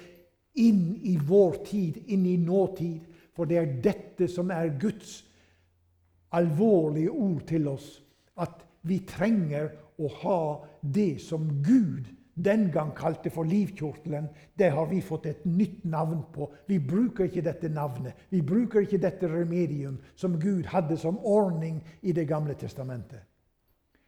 inn 0.59 0.99
i 1.07 1.15
vår 1.17 1.57
tid, 1.65 2.03
inn 2.13 2.27
i 2.29 2.37
nåtid. 2.37 3.07
For 3.33 3.49
det 3.49 3.61
er 3.61 3.71
dette 3.81 4.27
som 4.29 4.51
er 4.53 4.75
Guds 4.81 5.21
alvorlige 6.35 7.15
ord 7.15 7.47
til 7.47 7.71
oss. 7.71 7.87
At 8.35 8.59
vi 8.83 8.99
trenger 9.07 9.71
å 9.97 10.11
ha 10.19 10.41
det 10.83 11.21
som 11.23 11.47
Gud 11.63 12.11
den 12.35 12.71
gang 12.71 12.95
kalte 12.95 13.29
for 13.29 13.43
livkjortelen, 13.43 14.27
det 14.57 14.71
har 14.71 14.87
vi 14.89 15.01
fått 15.01 15.25
et 15.25 15.45
nytt 15.45 15.83
navn 15.85 16.23
på. 16.33 16.49
Vi 16.67 16.79
bruker 16.79 17.29
ikke 17.29 17.43
dette 17.45 17.69
navnet. 17.69 18.13
Vi 18.29 18.41
bruker 18.41 18.81
ikke 18.81 19.01
dette 19.01 19.29
remedium 19.29 19.99
som 20.15 20.39
Gud 20.39 20.65
hadde 20.65 20.97
som 20.97 21.19
ordning 21.19 21.83
i 22.01 22.11
Det 22.11 22.27
gamle 22.27 22.53
testamentet. 22.53 23.21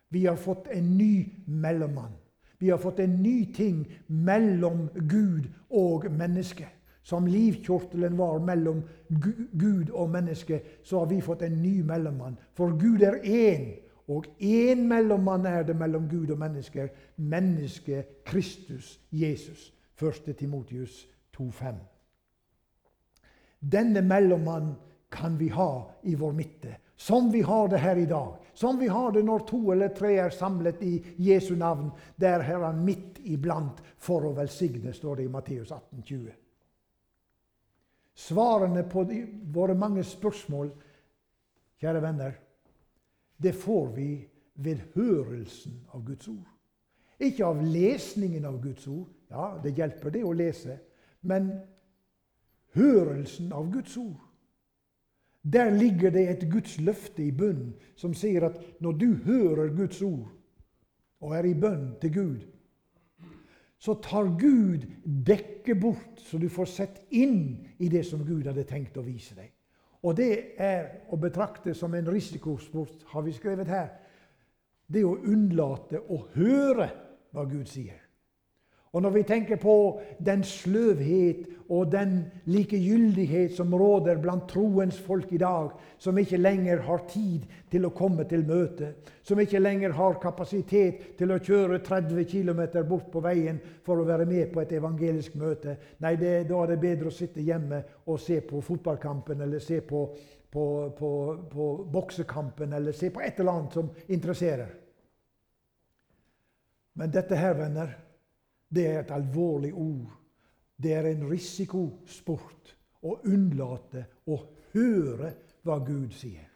Vi 0.10 0.26
har 0.26 0.36
fått 0.36 0.68
en 0.68 0.98
ny 0.98 1.26
mellommann. 1.46 2.14
Vi 2.58 2.70
har 2.70 2.78
fått 2.78 3.00
en 3.00 3.22
ny 3.24 3.46
ting 3.54 3.86
mellom 4.08 4.90
Gud 4.96 5.48
og 5.70 6.12
menneske. 6.12 6.68
Som 7.04 7.28
livkjortelen 7.28 8.18
var 8.18 8.40
mellom 8.40 8.82
Gud 9.60 9.90
og 9.92 10.10
menneske, 10.10 10.62
så 10.84 11.00
har 11.00 11.06
vi 11.06 11.22
fått 11.22 11.42
en 11.42 11.62
ny 11.62 11.84
mellommann. 11.84 12.38
For 12.54 12.74
Gud 12.80 13.02
er 13.02 13.20
én. 13.22 13.85
Og 14.08 14.26
én 14.40 14.86
mellommann 14.88 15.46
er 15.46 15.64
det 15.64 15.76
mellom 15.76 16.10
Gud 16.10 16.32
og 16.32 16.40
mennesker. 16.40 16.88
Mennesket 17.18 18.24
Kristus, 18.26 19.00
Jesus. 19.12 19.74
1. 20.02 20.36
Timotius 20.38 21.08
2,5. 21.38 21.76
Denne 23.60 24.02
mellommann 24.02 24.76
kan 25.10 25.38
vi 25.38 25.50
ha 25.50 25.92
i 26.04 26.16
vår 26.16 26.32
midte, 26.32 26.76
som 26.96 27.32
vi 27.32 27.42
har 27.42 27.68
det 27.68 27.80
her 27.80 27.96
i 27.96 28.06
dag. 28.06 28.36
Som 28.54 28.80
vi 28.80 28.88
har 28.88 29.12
det 29.12 29.24
når 29.26 29.40
to 29.48 29.72
eller 29.72 29.90
tre 29.96 30.14
er 30.20 30.30
samlet 30.30 30.84
i 30.84 30.94
Jesu 31.18 31.56
navn. 31.56 31.92
Der 32.16 32.40
er 32.40 32.64
han 32.64 32.86
midt 32.86 33.20
iblant 33.24 33.82
for 33.98 34.28
å 34.28 34.36
velsigne, 34.36 34.94
står 34.94 35.16
det 35.16 35.26
i 35.26 35.32
Matteus 35.32 35.72
18, 35.72 36.04
20. 36.04 36.34
Svarene 38.16 38.86
på 38.88 39.04
de, 39.04 39.26
våre 39.52 39.76
mange 39.76 40.04
spørsmål, 40.08 40.70
kjære 41.82 42.02
venner, 42.04 42.38
det 43.38 43.56
får 43.56 43.88
vi 43.96 44.10
ved 44.56 44.82
hørelsen 44.96 45.82
av 45.94 46.04
Guds 46.06 46.28
ord. 46.28 46.52
Ikke 47.20 47.46
av 47.46 47.62
lesningen 47.64 48.46
av 48.46 48.60
Guds 48.64 48.88
ord. 48.88 49.10
Ja, 49.32 49.56
det 49.64 49.76
hjelper 49.78 50.12
det 50.12 50.24
å 50.24 50.36
lese. 50.36 50.78
Men 51.22 51.52
hørelsen 52.76 53.54
av 53.56 53.72
Guds 53.72 53.98
ord. 53.98 54.22
Der 55.46 55.70
ligger 55.70 56.10
det 56.12 56.26
et 56.30 56.48
Guds 56.50 56.80
løfte 56.82 57.24
i 57.24 57.32
bunnen 57.32 57.76
som 57.96 58.16
sier 58.18 58.48
at 58.48 58.58
når 58.82 58.98
du 58.98 59.10
hører 59.28 59.76
Guds 59.78 60.02
ord 60.02 60.32
og 61.22 61.36
er 61.38 61.46
i 61.46 61.54
bønn 61.54 61.92
til 62.02 62.14
Gud, 62.14 62.40
så 63.78 63.94
tar 64.02 64.32
Gud 64.40 64.88
dekket 65.06 65.78
bort, 65.80 66.18
så 66.18 66.40
du 66.42 66.48
får 66.50 66.72
sett 66.72 67.02
inn 67.14 67.68
i 67.78 67.90
det 67.94 68.02
som 68.08 68.24
Gud 68.26 68.48
hadde 68.50 68.66
tenkt 68.66 68.98
å 68.98 69.06
vise 69.06 69.38
deg. 69.38 69.52
Og 70.06 70.14
det 70.18 70.54
er 70.62 71.10
å 71.10 71.18
betrakte 71.18 71.74
som 71.74 71.94
en 71.98 72.10
risikosport, 72.14 73.08
har 73.10 73.26
vi 73.26 73.34
skrevet 73.34 73.70
her. 73.70 73.88
Det 74.86 75.02
å 75.02 75.18
unnlate 75.18 76.04
å 76.14 76.20
høre 76.36 76.90
hva 77.34 77.46
Gud 77.50 77.66
sier. 77.66 78.05
Og 78.96 79.02
når 79.04 79.12
vi 79.12 79.22
tenker 79.28 79.60
på 79.60 80.00
den 80.24 80.44
sløvhet 80.48 81.50
og 81.70 81.90
den 81.92 82.14
likegyldighet 82.48 83.52
som 83.58 83.74
råder 83.76 84.22
blant 84.24 84.46
troens 84.48 84.96
folk 85.04 85.34
i 85.36 85.40
dag, 85.42 85.74
som 86.00 86.16
ikke 86.18 86.40
lenger 86.40 86.80
har 86.86 87.04
tid 87.12 87.44
til 87.72 87.90
å 87.90 87.92
komme 87.92 88.24
til 88.30 88.46
møte, 88.48 88.94
som 89.20 89.42
ikke 89.42 89.60
lenger 89.60 89.98
har 89.98 90.16
kapasitet 90.24 91.18
til 91.20 91.34
å 91.36 91.42
kjøre 91.44 91.82
30 91.84 92.24
km 92.32 92.62
bort 92.88 93.10
på 93.12 93.24
veien 93.26 93.60
for 93.84 94.00
å 94.00 94.08
være 94.08 94.30
med 94.30 94.54
på 94.54 94.64
et 94.64 94.72
evangelisk 94.80 95.36
møte 95.44 95.76
Nei, 96.00 96.16
det, 96.16 96.48
da 96.48 96.64
er 96.64 96.72
det 96.72 96.80
bedre 96.80 97.12
å 97.12 97.18
sitte 97.18 97.44
hjemme 97.44 97.82
og 98.06 98.22
se 98.24 98.40
på 98.48 98.64
fotballkampen 98.64 99.44
eller 99.44 99.60
se 99.60 99.82
på, 99.84 100.06
på, 100.56 100.66
på, 100.96 101.12
på 101.52 101.70
boksekampen 101.92 102.80
eller 102.80 102.96
se 102.96 103.12
på 103.12 103.28
et 103.28 103.44
eller 103.44 103.60
annet 103.60 103.76
som 103.76 103.92
interesserer. 104.08 104.72
Men 106.96 107.12
dette 107.12 107.36
her, 107.36 107.60
venner 107.60 108.05
det 108.68 108.88
er 108.88 109.00
et 109.02 109.14
alvorlig 109.16 109.74
ord. 109.74 110.12
Det 110.76 110.94
er 110.94 111.08
en 111.12 111.28
risikosport 111.30 112.74
å 113.06 113.20
unnlate 113.30 114.06
å 114.28 114.40
høre 114.74 115.32
hva 115.66 115.80
Gud 115.86 116.14
sier. 116.16 116.50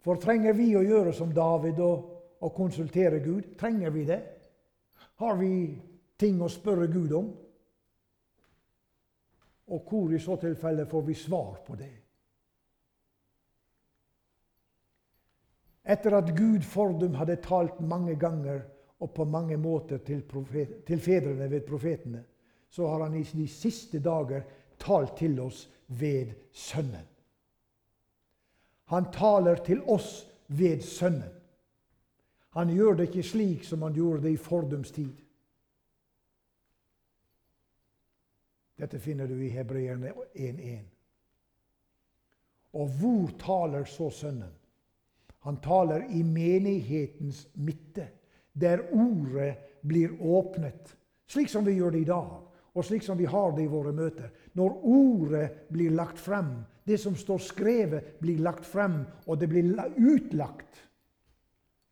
For 0.00 0.20
trenger 0.20 0.56
vi 0.56 0.72
å 0.76 0.84
gjøre 0.84 1.12
som 1.12 1.32
David 1.36 1.80
og, 1.84 2.10
og 2.40 2.54
konsultere 2.56 3.20
Gud? 3.20 3.54
Trenger 3.60 3.92
vi 3.92 4.04
det? 4.08 4.20
Har 5.20 5.36
vi 5.36 5.52
ting 6.20 6.40
å 6.40 6.48
spørre 6.48 6.88
Gud 6.88 7.12
om? 7.16 7.30
Og 9.70 9.90
hvor 9.90 10.12
i 10.12 10.20
så 10.20 10.36
tilfelle 10.40 10.88
får 10.88 11.02
vi 11.06 11.14
svar 11.14 11.60
på 11.66 11.76
det? 11.78 11.92
Etter 15.90 16.16
at 16.16 16.32
Gud 16.36 16.64
for 16.66 16.96
dem 16.98 17.16
hadde 17.18 17.40
talt 17.44 17.80
mange 17.80 18.16
ganger 18.20 18.64
og 19.00 19.14
på 19.14 19.24
mange 19.24 19.56
måter 19.56 19.98
til, 20.04 20.22
profet, 20.22 20.84
til 20.86 21.00
fedrene 21.00 21.50
ved 21.50 21.60
profetene, 21.66 22.24
så 22.70 22.86
har 22.86 23.04
han 23.04 23.16
i 23.18 23.22
de 23.22 23.48
siste 23.48 23.98
dager 24.00 24.42
talt 24.78 25.16
til 25.18 25.40
oss 25.40 25.68
ved 25.86 26.32
Sønnen. 26.52 27.06
Han 28.90 29.06
taler 29.12 29.62
til 29.64 29.82
oss 29.86 30.26
ved 30.48 30.80
Sønnen. 30.82 31.36
Han 32.50 32.70
gjør 32.74 32.96
det 32.98 33.08
ikke 33.08 33.22
slik 33.22 33.64
som 33.64 33.82
han 33.82 33.94
gjorde 33.94 34.24
det 34.24 34.32
i 34.34 34.40
fordums 34.42 34.90
tid. 34.90 35.12
Dette 38.80 38.98
finner 38.98 39.28
du 39.28 39.36
i 39.38 39.52
Hebreerne 39.52 40.12
1.1. 40.34 40.88
Og 42.72 42.88
hvor 42.98 43.30
taler 43.38 43.84
så 43.84 44.10
Sønnen? 44.10 44.56
Han 45.40 45.60
taler 45.62 46.04
i 46.10 46.22
menighetens 46.22 47.48
midte, 47.54 48.08
der 48.52 48.82
ordet 48.92 49.56
blir 49.82 50.16
åpnet, 50.22 50.96
slik 51.26 51.48
som 51.48 51.64
vi 51.64 51.76
gjør 51.78 51.94
det 51.94 52.02
i 52.04 52.10
dag, 52.10 52.30
og 52.74 52.84
slik 52.86 53.02
som 53.02 53.18
vi 53.18 53.26
har 53.26 53.54
det 53.56 53.64
i 53.64 53.70
våre 53.70 53.92
møter. 53.92 54.30
Når 54.54 54.76
ordet 54.86 55.46
blir 55.70 55.90
lagt 55.94 56.18
frem, 56.18 56.60
det 56.86 56.98
som 57.00 57.16
står 57.16 57.42
skrevet, 57.44 58.14
blir 58.20 58.38
lagt 58.42 58.66
frem, 58.66 59.02
og 59.26 59.40
det 59.40 59.48
blir 59.50 59.74
utlagt, 59.98 60.86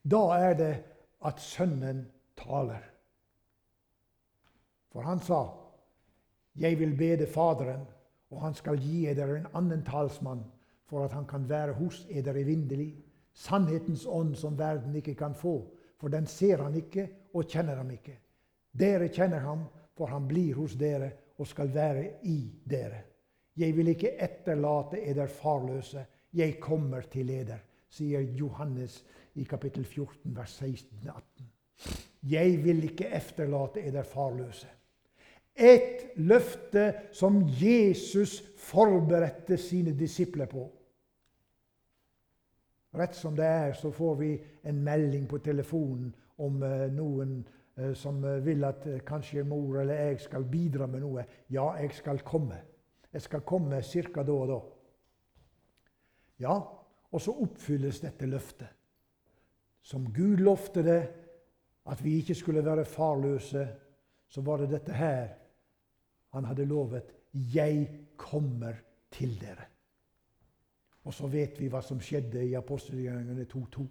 da 0.03 0.23
er 0.38 0.55
det 0.59 0.75
at 1.27 1.40
Sønnen 1.42 2.07
taler. 2.38 2.83
For 4.92 5.03
han 5.03 5.21
sa, 5.21 5.55
'Jeg 6.57 6.79
vil 6.79 6.97
bede 6.97 7.27
Faderen, 7.27 7.87
og 8.31 8.40
han 8.42 8.55
skal 8.55 8.79
gi 8.79 9.07
eder 9.07 9.37
en 9.37 9.47
annen 9.55 9.83
talsmann' 9.83 10.51
for 10.87 11.05
at 11.05 11.12
han 11.12 11.27
kan 11.27 11.49
være 11.49 11.73
hos 11.73 12.07
eder 12.11 12.33
evinnelig. 12.33 12.97
Sannhetens 13.33 14.07
ånd 14.07 14.35
som 14.35 14.59
verden 14.59 14.97
ikke 14.97 15.14
kan 15.14 15.35
få, 15.35 15.78
for 15.99 16.09
den 16.09 16.27
ser 16.27 16.63
han 16.63 16.77
ikke 16.79 17.09
og 17.35 17.49
kjenner 17.49 17.81
ham 17.81 17.91
ikke. 17.91 18.17
Dere 18.79 19.09
kjenner 19.11 19.43
ham, 19.43 19.65
for 19.97 20.11
han 20.13 20.29
blir 20.31 20.55
hos 20.61 20.77
dere 20.79 21.11
og 21.39 21.47
skal 21.51 21.73
være 21.75 22.05
i 22.31 22.39
dere. 22.65 23.03
Jeg 23.59 23.75
vil 23.77 23.91
ikke 23.91 24.15
etterlate 24.23 25.01
eder 25.03 25.27
farløse. 25.27 26.05
Jeg 26.35 26.59
kommer 26.63 27.09
til 27.11 27.31
eder, 27.35 27.59
sier 27.91 28.23
Johannes 28.39 29.01
i 29.35 29.47
kapittel 29.49 29.85
14, 29.85 30.37
vers 30.37 30.61
16-18. 30.63 31.47
Jeg 32.31 32.59
vil 32.65 32.85
ikke 32.85 33.09
efterlate 33.15 33.83
eder 33.87 34.07
farløse. 34.07 34.69
Et 35.59 36.13
løfte 36.17 36.93
som 37.13 37.41
Jesus 37.43 38.45
forberedte 38.59 39.57
sine 39.59 39.95
disipler 39.99 40.47
på. 40.47 40.69
Rett 42.99 43.15
som 43.15 43.37
det 43.37 43.47
er, 43.47 43.73
så 43.79 43.91
får 43.95 44.17
vi 44.19 44.33
en 44.67 44.81
melding 44.85 45.29
på 45.31 45.39
telefonen 45.45 46.11
om 46.43 46.63
eh, 46.63 46.89
noen 46.95 47.37
eh, 47.77 47.93
som 47.99 48.19
uh, 48.25 48.39
vil 48.43 48.65
at 48.67 48.87
kanskje 49.07 49.45
mor 49.47 49.81
eller 49.83 50.09
jeg 50.09 50.25
skal 50.27 50.47
bidra 50.51 50.89
med 50.91 51.05
noe. 51.05 51.25
Ja, 51.55 51.71
jeg 51.79 51.95
skal 51.95 52.23
komme. 52.27 52.59
Jeg 53.13 53.23
skal 53.23 53.47
komme 53.47 53.81
ca. 53.83 54.23
da 54.23 54.35
og 54.35 54.49
da. 54.51 54.59
Ja, 56.43 56.57
og 57.11 57.23
så 57.23 57.35
oppfylles 57.43 58.03
dette 58.03 58.27
løftet. 58.27 58.69
Som 59.83 60.11
Gud 60.13 60.43
lovte 60.45 60.83
det, 60.85 61.01
at 61.89 62.05
vi 62.05 62.19
ikke 62.21 62.35
skulle 62.35 62.65
være 62.65 62.85
farløse, 62.85 63.69
så 64.29 64.43
var 64.45 64.61
det 64.61 64.71
dette 64.75 64.93
her 64.93 65.29
han 66.37 66.45
hadde 66.45 66.67
lovet. 66.69 67.15
Jeg 67.33 67.89
kommer 68.17 68.77
til 69.11 69.39
dere. 69.41 69.65
Og 71.09 71.14
så 71.16 71.29
vet 71.33 71.57
vi 71.57 71.71
hva 71.73 71.81
som 71.81 72.01
skjedde 72.05 72.42
i 72.44 72.57
apostelgjerningene 72.59 73.47
2.2. 73.49 73.87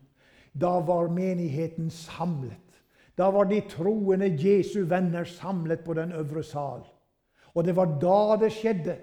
Da 0.54 0.78
var 0.86 1.10
menigheten 1.10 1.90
samlet. 1.90 2.78
Da 3.18 3.32
var 3.34 3.50
de 3.50 3.64
troende 3.70 4.30
Jesu 4.38 4.84
venner 4.86 5.26
samlet 5.26 5.82
på 5.86 5.96
den 5.98 6.14
øvre 6.14 6.44
sal. 6.46 6.86
Og 7.58 7.66
det 7.66 7.74
var 7.76 7.98
da 8.02 8.38
det 8.44 8.52
skjedde. 8.54 9.00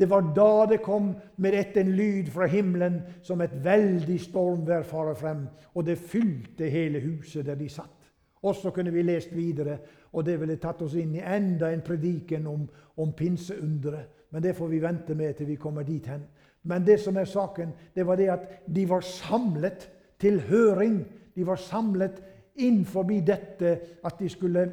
Det 0.00 0.08
var 0.08 0.32
da 0.36 0.66
det 0.70 0.80
kom 0.80 1.12
med 1.36 1.54
ett 1.54 1.76
en 1.76 1.92
lyd 1.92 2.30
fra 2.32 2.46
himmelen 2.48 3.02
som 3.22 3.40
et 3.44 3.52
veldig 3.64 4.16
stormvær 4.20 4.86
farer 4.88 5.14
frem, 5.14 5.42
og 5.74 5.84
det 5.84 5.98
fylte 5.98 6.70
hele 6.72 7.02
huset 7.04 7.44
der 7.46 7.58
de 7.60 7.68
satt. 7.68 8.08
Og 8.42 8.56
så 8.56 8.70
kunne 8.72 8.92
vi 8.92 9.02
lest 9.02 9.36
videre, 9.36 9.78
og 10.12 10.24
det 10.24 10.38
ville 10.40 10.56
tatt 10.56 10.80
oss 10.82 10.96
inn 10.96 11.12
i 11.18 11.20
enda 11.20 11.68
en 11.68 11.84
prediken 11.84 12.46
om, 12.46 12.64
om 12.96 13.12
pinseunderet. 13.12 14.08
Men 14.30 14.42
det 14.42 14.56
får 14.56 14.68
vi 14.68 14.80
vente 14.80 15.14
med 15.14 15.34
til 15.36 15.46
vi 15.46 15.60
kommer 15.60 15.82
dit 15.82 16.06
hen. 16.06 16.24
Men 16.62 16.84
det 16.86 17.00
som 17.00 17.16
er 17.16 17.24
saken, 17.24 17.72
det 17.94 18.06
var 18.06 18.16
det 18.20 18.28
at 18.32 18.48
de 18.66 18.88
var 18.88 19.00
samlet 19.00 19.88
til 20.20 20.40
høring. 20.40 21.00
De 21.34 21.46
var 21.46 21.56
samlet 21.56 22.20
inn 22.60 22.84
forbi 22.84 23.20
dette 23.24 23.72
at 24.04 24.18
de 24.20 24.28
skulle 24.28 24.66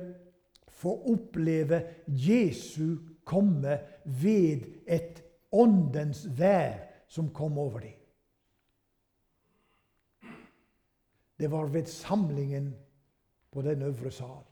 få 0.77 0.93
oppleve 1.13 1.81
Jesu 2.07 2.97
komme 3.27 3.79
ved 4.05 4.67
et 4.87 5.23
åndens 5.51 6.25
vær 6.37 6.83
som 7.07 7.29
kom 7.33 7.57
over 7.57 7.79
dem. 7.79 7.95
Det 11.39 11.51
var 11.51 11.65
ved 11.65 11.85
samlingen 11.85 12.75
på 13.51 13.61
den 13.61 13.81
øvre 13.81 14.11
sal. 14.11 14.43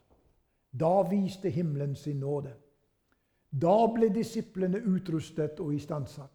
Da 0.80 1.02
viste 1.10 1.50
himmelen 1.50 1.96
sin 1.96 2.20
nåde. 2.20 2.54
Da 3.62 3.88
ble 3.94 4.10
disiplene 4.14 4.82
utrustet 4.84 5.60
og 5.60 5.74
istandsatt. 5.74 6.35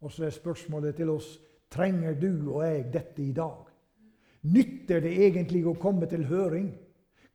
Og 0.00 0.12
så 0.12 0.28
er 0.28 0.34
spørsmålet 0.34 0.96
til 0.96 1.10
oss 1.10 1.38
trenger 1.70 2.14
du 2.14 2.52
og 2.54 2.62
jeg 2.64 2.84
dette 2.92 3.22
i 3.22 3.32
dag. 3.32 3.64
Nytter 4.48 5.02
det 5.02 5.14
egentlig 5.26 5.64
å 5.66 5.76
komme 5.80 6.06
til 6.08 6.24
høring? 6.28 6.70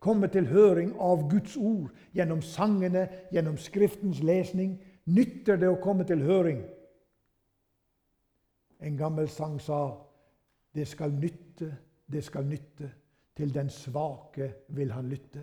Komme 0.04 0.28
til 0.32 0.48
høring 0.52 0.94
av 1.00 1.28
Guds 1.32 1.56
ord 1.58 1.92
gjennom 2.16 2.42
sangene, 2.44 3.08
gjennom 3.32 3.58
Skriftens 3.60 4.24
lesning? 4.24 4.78
Nytter 5.06 5.60
det 5.60 5.70
å 5.70 5.80
komme 5.84 6.08
til 6.08 6.24
høring? 6.24 6.64
En 8.84 8.98
gammel 9.00 9.30
sang 9.32 9.60
sa 9.64 9.86
det 10.76 10.88
skal 10.90 11.14
nytte, 11.16 11.70
det 12.08 12.24
skal 12.24 12.48
nytte. 12.48 12.90
Til 13.34 13.54
den 13.54 13.70
svake 13.74 14.52
vil 14.76 14.92
han 14.94 15.08
lytte. 15.10 15.42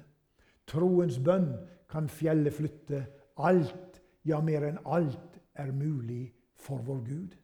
Troens 0.68 1.18
bønn 1.18 1.48
kan 1.90 2.08
fjellet 2.08 2.54
flytte. 2.54 3.00
Alt, 3.42 3.98
ja, 4.24 4.38
mer 4.44 4.68
enn 4.68 4.78
alt, 4.84 5.40
er 5.58 5.72
mulig 5.74 6.28
for 6.60 6.82
vår 6.84 7.00
Gud. 7.06 7.36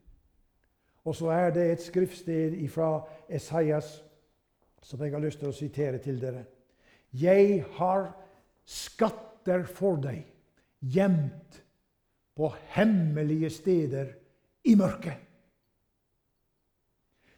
Og 1.05 1.15
så 1.15 1.31
er 1.31 1.51
det 1.55 1.71
et 1.71 1.81
skriftsted 1.81 2.57
fra 2.69 3.01
Esaias 3.29 4.03
som 4.83 5.01
jeg 5.03 5.11
har 5.11 5.23
lyst 5.23 5.39
til 5.39 5.51
å 5.51 5.55
sitere 5.55 5.99
til 6.03 6.19
dere. 6.21 6.45
Jeg 7.11 7.63
har 7.77 8.09
skatter 8.67 9.63
for 9.67 9.99
deg 10.03 10.25
gjemt 10.79 11.61
på 12.37 12.51
hemmelige 12.75 13.49
steder 13.49 14.13
i 14.67 14.75
mørket. 14.79 15.23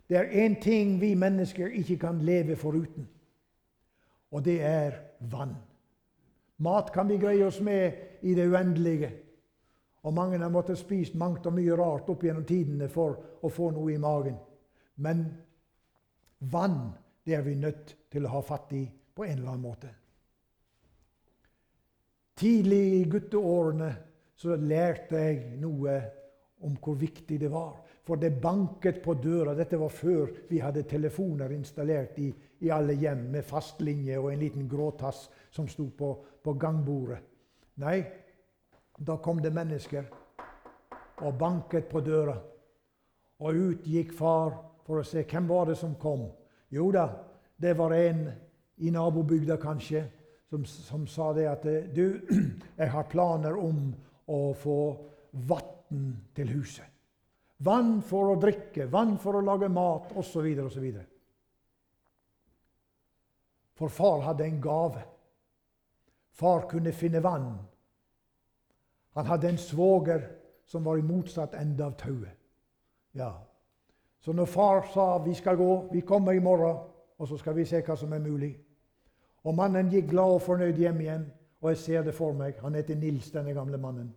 Det 0.10 0.18
er 0.18 0.34
én 0.46 0.58
ting 0.62 0.98
vi 1.02 1.14
mennesker 1.14 1.70
ikke 1.80 2.00
kan 2.02 2.22
leve 2.26 2.56
foruten, 2.58 3.06
og 4.32 4.46
det 4.46 4.58
er 4.66 4.98
vann. 5.32 5.54
Mat 6.58 6.90
kan 6.94 7.08
vi 7.10 7.20
greie 7.22 7.46
oss 7.46 7.62
med 7.62 7.92
i 8.22 8.34
det 8.36 8.50
uendelige. 8.50 9.12
Og 10.08 10.16
mange 10.16 10.40
har 10.40 10.52
måttet 10.54 10.80
spist 10.80 11.18
mangt 11.20 11.46
og 11.50 11.58
mye 11.58 11.76
rart 11.76 12.10
opp 12.10 12.24
gjennom 12.24 12.46
tidene 12.48 12.88
for 12.92 13.42
å 13.44 13.52
få 13.52 13.72
noe 13.76 13.92
i 13.94 14.00
magen. 14.00 14.38
Men 15.04 15.26
vann 16.52 16.82
det 17.26 17.36
er 17.36 17.44
vi 17.46 17.56
nødt 17.60 17.96
til 18.12 18.26
å 18.26 18.36
ha 18.38 18.42
fatt 18.42 18.72
i 18.74 18.86
på 19.16 19.26
en 19.26 19.36
eller 19.38 19.52
annen 19.52 19.66
måte. 19.66 19.90
Tidlig 22.40 22.84
i 23.02 23.04
gutteårene 23.12 23.90
så 24.40 24.56
lærte 24.56 25.20
jeg 25.20 25.58
noe 25.60 25.98
om 26.64 26.78
hvor 26.80 26.96
viktig 27.00 27.40
det 27.42 27.50
var. 27.52 27.76
For 28.08 28.18
det 28.18 28.40
banket 28.42 29.02
på 29.04 29.14
døra. 29.20 29.54
Dette 29.54 29.78
var 29.78 29.92
før 29.94 30.32
vi 30.50 30.62
hadde 30.64 30.88
telefoner 30.90 31.52
installert 31.54 32.18
i, 32.24 32.32
i 32.66 32.72
alle 32.74 32.96
hjem 32.98 33.28
med 33.36 33.46
fastlinje 33.46 34.18
og 34.20 34.32
en 34.32 34.42
liten 34.42 34.70
gråtass 34.72 35.28
som 35.52 35.68
sto 35.70 35.90
på, 35.98 36.14
på 36.42 36.56
gangbordet. 36.60 37.20
Nei, 37.84 38.00
da 39.00 39.18
kom 39.18 39.42
det 39.42 39.52
mennesker 39.56 40.08
og 41.24 41.38
banket 41.40 41.88
på 41.92 42.02
døra. 42.04 42.36
Og 43.40 43.56
ut 43.56 43.88
gikk 43.88 44.12
far 44.16 44.52
for 44.84 45.00
å 45.00 45.08
se 45.08 45.24
hvem 45.24 45.48
var 45.48 45.70
det 45.70 45.78
som 45.80 45.96
kom. 46.00 46.28
Jo 46.70 46.90
da, 46.92 47.08
det 47.56 47.76
var 47.80 47.96
en 47.96 48.26
i 48.80 48.92
nabobygda 48.92 49.58
kanskje 49.60 50.04
som, 50.50 50.66
som 50.66 51.08
sa 51.08 51.32
det 51.36 51.48
at 51.48 51.68
Du, 51.96 52.20
jeg 52.80 52.90
har 52.92 53.10
planer 53.12 53.56
om 53.56 53.90
å 54.28 54.42
få 54.58 54.80
vann 55.32 56.06
til 56.36 56.52
huset. 56.58 56.86
Vann 57.60 58.00
for 58.08 58.34
å 58.34 58.40
drikke, 58.40 58.88
vann 58.88 59.18
for 59.20 59.36
å 59.36 59.44
lage 59.44 59.68
mat 59.72 60.14
osv. 60.20 60.46
osv. 60.64 60.86
For 63.76 63.92
far 63.92 64.24
hadde 64.28 64.48
en 64.48 64.62
gave. 64.64 65.04
Far 66.40 66.68
kunne 66.72 66.96
finne 66.96 67.20
vann 67.24 67.52
han 69.14 69.26
hadde 69.26 69.50
en 69.50 69.58
svoger 69.58 70.22
som 70.66 70.86
var 70.86 70.98
i 70.98 71.06
motsatt 71.06 71.56
ende 71.58 71.86
av 71.86 71.98
tauet. 71.98 72.38
Ja. 73.14 73.34
Så 74.20 74.34
når 74.34 74.46
far 74.46 74.88
sa 74.94 75.18
'vi 75.18 75.34
skal 75.34 75.58
gå, 75.58 75.90
vi 75.92 76.00
kommer 76.02 76.32
i 76.32 76.40
morgen', 76.40 76.80
og 77.18 77.28
så 77.28 77.38
skal 77.38 77.56
vi 77.56 77.66
se 77.66 77.82
hva 77.82 77.96
som 77.96 78.14
er 78.14 78.20
mulig 78.20 78.58
Og 79.44 79.56
mannen 79.56 79.90
gikk 79.90 80.10
glad 80.10 80.34
og 80.36 80.42
fornøyd 80.42 80.78
hjem 80.78 81.02
igjen, 81.02 81.32
og 81.62 81.70
jeg 81.70 81.78
ser 81.78 82.04
det 82.04 82.14
for 82.14 82.34
meg. 82.34 82.54
Han 82.62 82.76
heter 82.76 82.96
Nils, 82.96 83.32
denne 83.32 83.54
gamle 83.54 83.78
mannen. 83.78 84.16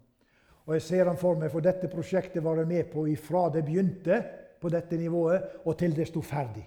Og 0.67 0.75
jeg 0.75 0.83
ser 0.83 1.05
han 1.05 1.17
for 1.17 1.35
meg, 1.35 1.51
for 1.51 1.61
dette 1.61 1.89
prosjektet 1.89 2.45
var 2.45 2.57
jeg 2.57 2.67
med 2.67 2.85
på 2.93 3.07
ifra 3.07 3.49
det 3.55 3.65
begynte 3.65 4.23
på 4.61 4.69
dette 4.69 4.97
nivået, 4.97 5.43
og 5.65 5.79
til 5.79 5.97
det 5.97 6.07
sto 6.09 6.21
ferdig. 6.21 6.65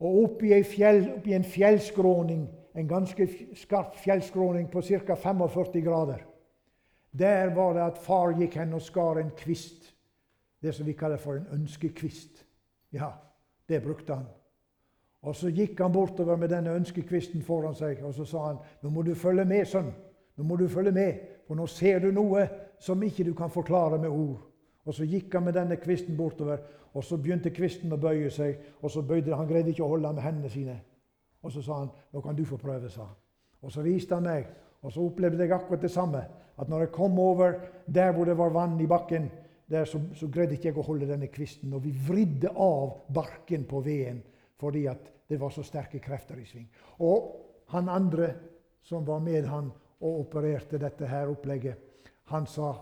Og 0.00 0.22
oppi, 0.22 0.62
fjell, 0.62 1.02
oppi 1.16 1.34
en 1.34 1.44
fjellskråning, 1.44 2.48
en 2.74 2.88
ganske 2.88 3.28
skarp 3.54 3.96
fjellskråning 3.96 4.70
på 4.70 4.82
ca. 4.82 5.14
45 5.14 5.82
grader, 5.82 6.22
der 7.12 7.54
var 7.54 7.74
det 7.74 7.80
at 7.80 7.98
far 7.98 8.32
gikk 8.38 8.54
hen 8.54 8.74
og 8.74 8.82
skar 8.82 9.18
en 9.18 9.32
kvist 9.36 9.88
Det 10.62 10.74
som 10.74 10.86
vi 10.86 10.92
kaller 10.92 11.16
for 11.16 11.38
en 11.38 11.46
ønskekvist. 11.52 12.44
Ja, 12.92 13.06
det 13.68 13.82
brukte 13.82 14.14
han. 14.14 14.26
Og 15.22 15.36
Så 15.36 15.48
gikk 15.48 15.80
han 15.80 15.92
bortover 15.92 16.36
med 16.36 16.48
denne 16.48 16.74
ønskekvisten 16.76 17.42
foran 17.42 17.74
seg 17.74 18.02
og 18.04 18.14
så 18.14 18.24
sa 18.24 18.46
han, 18.46 18.58
'Nå 18.82 18.90
må 18.90 19.02
du 19.02 19.14
følge 19.14 19.44
med, 19.44 19.64
sønn. 19.64 19.92
Nå 20.36 20.44
må 20.44 20.56
du 20.56 20.68
følge 20.68 20.92
med, 20.92 21.14
for 21.46 21.54
nå 21.54 21.66
ser 21.66 21.98
du 21.98 22.10
noe 22.10 22.48
som 22.78 23.02
ikke 23.02 23.24
du 23.24 23.34
kan 23.34 23.50
forklare 23.50 23.98
med 23.98 24.08
ord.' 24.08 24.46
Og 24.84 24.94
Så 24.94 25.04
gikk 25.04 25.32
han 25.32 25.44
med 25.44 25.52
denne 25.52 25.76
kvisten 25.76 26.16
bortover, 26.16 26.58
og 26.94 27.04
så 27.04 27.16
begynte 27.16 27.50
kvisten 27.50 27.92
å 27.92 27.96
bøye 27.96 28.30
seg. 28.30 28.58
og 28.82 28.90
så 28.90 29.02
bøyde 29.02 29.36
Han 29.36 29.48
greide 29.48 29.68
ikke 29.68 29.84
å 29.84 29.88
holde 29.88 30.12
med 30.12 30.22
hendene 30.22 30.50
sine. 30.50 30.80
Og 31.42 31.52
så 31.52 31.62
sa 31.62 31.78
han, 31.78 31.88
'Nå 32.12 32.20
kan 32.20 32.36
du 32.36 32.44
få 32.44 32.56
prøve', 32.56 32.88
sa 32.88 33.04
han. 33.04 33.16
Og 33.62 33.72
Så 33.72 33.82
viste 33.82 34.14
han 34.14 34.22
meg, 34.22 34.46
og 34.82 34.92
så 34.92 35.00
opplevde 35.00 35.38
jeg 35.38 35.52
akkurat 35.52 35.82
det 35.82 35.90
samme. 35.90 36.24
At 36.60 36.68
når 36.68 36.86
jeg 36.86 36.92
kom 36.92 37.18
over 37.18 37.54
der 37.86 38.12
hvor 38.12 38.28
det 38.28 38.36
var 38.38 38.52
vann 38.54 38.80
i 38.80 38.86
bakken, 38.86 39.30
der 39.70 39.84
så, 39.84 40.00
så 40.14 40.28
greide 40.28 40.56
ikke 40.56 40.68
jeg 40.68 40.78
å 40.78 40.84
holde 40.84 41.08
denne 41.08 41.30
kvisten. 41.32 41.72
Og 41.74 41.84
vi 41.84 41.92
vridde 41.94 42.50
av 42.50 42.98
barken 43.14 43.64
på 43.70 43.82
veden 43.86 44.22
fordi 44.60 44.84
at 44.90 45.06
det 45.30 45.38
var 45.40 45.54
så 45.54 45.62
sterke 45.64 46.02
krefter 46.04 46.36
i 46.36 46.44
sving. 46.44 46.66
Og 47.00 47.30
han 47.72 47.88
andre 47.88 48.34
som 48.84 49.06
var 49.06 49.22
med 49.24 49.46
han 49.48 49.70
og 50.00 50.26
opererte 50.26 50.80
dette 50.80 51.08
her 51.08 51.30
opplegget, 51.32 51.78
han 52.32 52.46
sa 52.46 52.74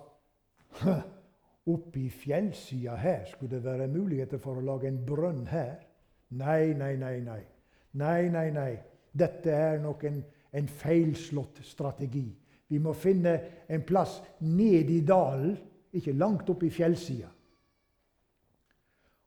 Oppe 1.68 2.00
i 2.00 2.08
fjellsida 2.08 2.94
her 2.96 3.26
skulle 3.28 3.58
det 3.58 3.64
være 3.64 3.90
muligheter 3.92 4.40
for 4.40 4.56
å 4.56 4.64
lage 4.64 4.88
en 4.88 5.02
brønn 5.04 5.42
her. 5.50 5.82
Nei, 6.40 6.72
nei, 6.76 6.94
nei, 6.96 7.18
nei. 7.20 7.42
Nei, 8.00 8.28
nei, 8.32 8.46
nei. 8.54 8.70
Dette 9.12 9.52
er 9.52 9.80
nok 9.82 10.04
en, 10.08 10.22
en 10.52 10.68
feilslått 10.68 11.60
strategi. 11.68 12.30
Vi 12.68 12.78
må 12.78 12.92
finne 12.92 13.34
en 13.68 13.82
plass 13.82 14.18
ned 14.40 14.90
i 14.90 15.00
dalen, 15.06 15.56
ikke 15.92 16.12
langt 16.12 16.50
oppe 16.50 16.66
i 16.68 16.72
fjellsida. 16.72 17.28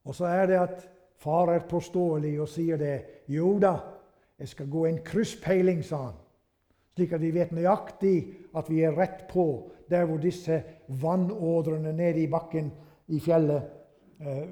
Og 0.06 0.16
så 0.16 0.26
er 0.30 0.46
det 0.50 0.60
at 0.60 0.84
far 1.22 1.54
er 1.54 1.68
påståelig 1.70 2.36
og 2.42 2.50
sier 2.50 2.78
det. 2.78 3.26
Jo 3.30 3.56
da, 3.62 3.76
jeg 4.40 4.50
skal 4.50 4.70
gå 4.70 4.86
en 4.86 5.02
krysspeiling, 5.06 5.84
sa 5.86 6.06
han. 6.08 6.20
Slik 6.96 7.14
at 7.16 7.22
vi 7.22 7.32
vet 7.34 7.54
nøyaktig 7.56 8.16
at 8.58 8.70
vi 8.70 8.82
er 8.84 8.98
rett 8.98 9.28
på 9.30 9.46
der 9.90 10.06
hvor 10.06 10.20
disse 10.22 10.62
vannådrene 11.02 11.94
nede 11.94 12.24
i 12.24 12.30
bakken 12.30 12.72
i 13.08 13.20
fjellet 13.20 13.62
eh, 14.20 14.44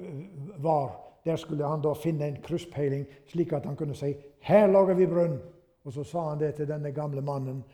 var. 0.62 0.96
Der 1.24 1.36
skulle 1.36 1.68
han 1.68 1.82
da 1.84 1.92
finne 1.92 2.28
en 2.28 2.40
krysspeiling, 2.42 3.04
slik 3.28 3.52
at 3.52 3.66
han 3.66 3.76
kunne 3.76 3.94
si 3.94 4.14
'Her 4.40 4.66
lager 4.66 4.94
vi 4.94 5.06
brønn'. 5.06 5.38
Og 5.84 5.92
så 5.92 6.04
sa 6.04 6.28
han 6.28 6.40
det 6.40 6.54
til 6.54 6.68
denne 6.68 6.92
gamle 6.92 7.20
mannen. 7.20 7.64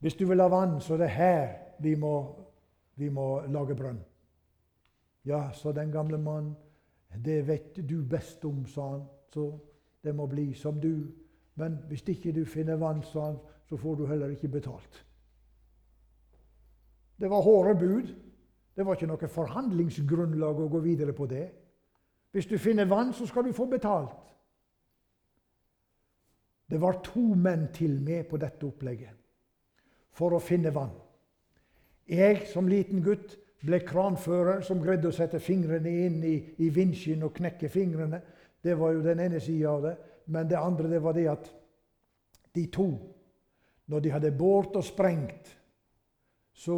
'Hvis 0.00 0.14
du 0.14 0.26
vil 0.26 0.40
ha 0.40 0.48
vann, 0.48 0.80
så 0.80 0.94
er 0.94 0.98
det 0.98 1.10
her 1.10 1.48
vi 1.80 1.94
må, 1.94 2.36
vi 2.96 3.08
må 3.08 3.40
lage 3.40 3.74
brønn'. 3.74 4.04
Ja, 5.24 5.50
sa 5.52 5.72
den 5.72 5.92
gamle 5.92 6.18
mannen. 6.18 6.56
'Det 7.24 7.46
vet 7.46 7.88
du 7.88 8.02
best 8.10 8.44
om', 8.44 8.66
sa 8.66 8.90
han. 8.90 9.02
Så 9.28 9.58
det 10.04 10.14
må 10.14 10.26
bli 10.26 10.54
som 10.54 10.80
du. 10.80 11.06
Men 11.54 11.78
hvis 11.88 12.08
ikke 12.08 12.32
du 12.32 12.44
finner 12.44 12.76
vann, 12.76 13.02
sa 13.02 13.24
han, 13.24 13.38
så 13.64 13.76
får 13.76 13.94
du 13.94 14.06
heller 14.06 14.28
ikke 14.28 14.48
betalt. 14.48 15.06
Det 17.20 17.30
var 17.30 17.42
hårde 17.42 17.78
bud. 17.78 18.14
Det 18.76 18.86
var 18.86 18.94
ikke 18.94 19.06
noe 19.06 19.28
forhandlingsgrunnlag 19.28 20.60
å 20.60 20.68
gå 20.68 20.78
videre 20.78 21.12
på 21.12 21.26
det. 21.26 21.50
Hvis 22.32 22.46
du 22.46 22.58
finner 22.58 22.84
vann, 22.84 23.12
så 23.12 23.26
skal 23.26 23.44
du 23.44 23.52
få 23.52 23.66
betalt. 23.66 24.36
Det 26.70 26.80
var 26.80 27.02
to 27.02 27.34
menn 27.34 27.68
til 27.74 28.02
med 28.02 28.24
på 28.30 28.36
dette 28.36 28.66
opplegget 28.66 29.19
for 30.16 30.34
å 30.34 30.42
finne 30.42 30.72
vann. 30.74 30.92
Jeg 32.10 32.46
som 32.50 32.68
liten 32.68 33.02
gutt 33.04 33.36
ble 33.62 33.82
kranfører 33.84 34.64
som 34.66 34.80
greide 34.82 35.10
å 35.10 35.14
sette 35.14 35.40
fingrene 35.42 35.90
inn 36.06 36.20
i, 36.24 36.36
i 36.64 36.70
vinsjen 36.74 37.22
og 37.26 37.36
knekke 37.36 37.68
fingrene. 37.70 38.22
Det 38.62 38.74
var 38.78 38.96
jo 38.96 39.04
den 39.04 39.20
ene 39.22 39.40
sida 39.40 39.74
av 39.74 39.84
det. 39.84 39.94
Men 40.30 40.48
det 40.48 40.58
andre 40.58 40.90
det 40.90 41.02
var 41.02 41.16
det 41.16 41.28
at 41.30 41.50
de 42.54 42.66
to, 42.72 42.88
når 43.90 44.00
de 44.00 44.12
hadde 44.14 44.34
båret 44.38 44.76
og 44.78 44.86
sprengt, 44.86 45.52
så 46.54 46.76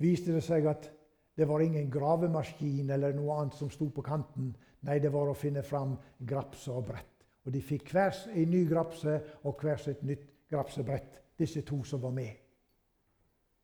viste 0.00 0.32
det 0.34 0.42
seg 0.44 0.66
at 0.70 0.88
det 1.36 1.46
var 1.48 1.62
ingen 1.64 1.90
gravemaskin 1.92 2.90
eller 2.90 3.14
noe 3.16 3.38
annet 3.38 3.56
som 3.56 3.70
sto 3.72 3.88
på 3.94 4.04
kanten. 4.04 4.50
Nei, 4.84 4.98
det 5.00 5.12
var 5.12 5.30
å 5.30 5.36
finne 5.36 5.62
fram 5.64 5.94
grapse 6.18 6.72
og 6.72 6.88
brett. 6.88 7.24
Og 7.46 7.52
de 7.54 7.62
fikk 7.64 7.92
hver 7.94 8.16
en 8.32 8.52
ny 8.52 8.64
grapse 8.68 9.14
og 9.48 9.62
hver 9.62 9.80
sitt 9.80 10.02
nytt 10.04 10.26
grapsebrett, 10.50 11.20
disse 11.40 11.64
to 11.66 11.82
som 11.84 12.02
var 12.02 12.12
med. 12.14 12.36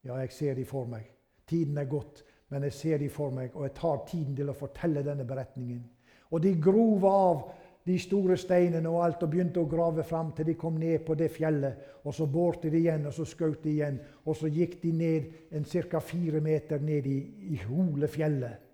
Ja, 0.07 0.17
jeg 0.23 0.33
ser 0.33 0.55
de 0.55 0.65
for 0.65 0.89
meg. 0.91 1.07
Tiden 1.47 1.79
er 1.79 1.91
gått, 1.91 2.25
men 2.51 2.67
jeg 2.67 2.75
ser 2.75 2.99
de 3.03 3.09
for 3.11 3.35
meg, 3.35 3.55
og 3.55 3.67
jeg 3.67 3.75
tar 3.77 4.03
tiden 4.09 4.37
til 4.37 4.51
å 4.51 4.57
fortelle 4.57 5.05
denne 5.07 5.27
beretningen. 5.27 5.85
Og 6.31 6.43
de 6.43 6.55
grov 6.63 7.07
av 7.07 7.47
de 7.87 7.95
store 8.03 8.35
steinene 8.39 8.91
og 8.91 9.05
alt 9.05 9.23
og 9.23 9.31
begynte 9.31 9.63
å 9.63 9.69
grave 9.71 10.03
fram 10.07 10.33
til 10.35 10.49
de 10.49 10.57
kom 10.59 10.79
ned 10.81 11.05
på 11.07 11.15
det 11.15 11.29
fjellet. 11.31 11.85
Og 12.03 12.15
så 12.15 12.27
bårte 12.27 12.71
de 12.71 12.81
igjen, 12.81 13.07
og 13.07 13.15
så 13.15 13.27
skjøt 13.31 13.63
de 13.63 13.75
igjen. 13.77 14.01
Og 14.27 14.35
så 14.35 14.51
gikk 14.51 14.81
de 14.83 14.91
ned 14.93 15.29
en 15.55 15.67
ca. 15.71 16.01
fire 16.01 16.41
meter 16.43 16.83
ned 16.83 17.07
i, 17.07 17.19
i 17.55 17.61
hole 17.63 18.09
fjellet. 18.11 18.65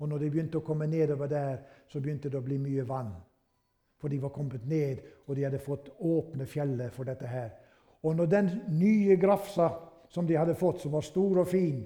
Og 0.00 0.08
når 0.08 0.18
de 0.18 0.30
begynte 0.32 0.60
å 0.60 0.64
komme 0.64 0.88
nedover 0.88 1.28
der, 1.28 1.58
så 1.88 2.00
begynte 2.00 2.28
det 2.28 2.36
å 2.36 2.44
bli 2.44 2.58
mye 2.60 2.84
vann. 2.88 3.14
For 4.00 4.08
de 4.08 4.20
var 4.20 4.32
kommet 4.32 4.68
ned, 4.68 5.00
og 5.26 5.36
de 5.36 5.44
hadde 5.44 5.60
fått 5.60 5.90
åpne 5.98 6.46
fjellet 6.48 6.92
for 6.92 7.08
dette 7.08 7.28
her. 7.28 7.50
Og 8.02 8.16
når 8.16 8.26
den 8.26 8.50
nye 8.80 9.16
grafsa 9.20 9.68
som 10.10 10.26
de 10.26 10.38
hadde 10.38 10.56
fått, 10.58 10.80
som 10.82 10.92
var 10.92 11.04
stor 11.06 11.42
og 11.42 11.48
fin, 11.48 11.82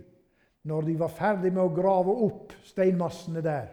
når 0.64 0.86
de 0.86 0.98
var 0.98 1.12
ferdig 1.12 1.52
med 1.52 1.62
å 1.64 1.74
grave 1.74 2.12
opp 2.24 2.54
steinmassene 2.64 3.42
der, 3.44 3.72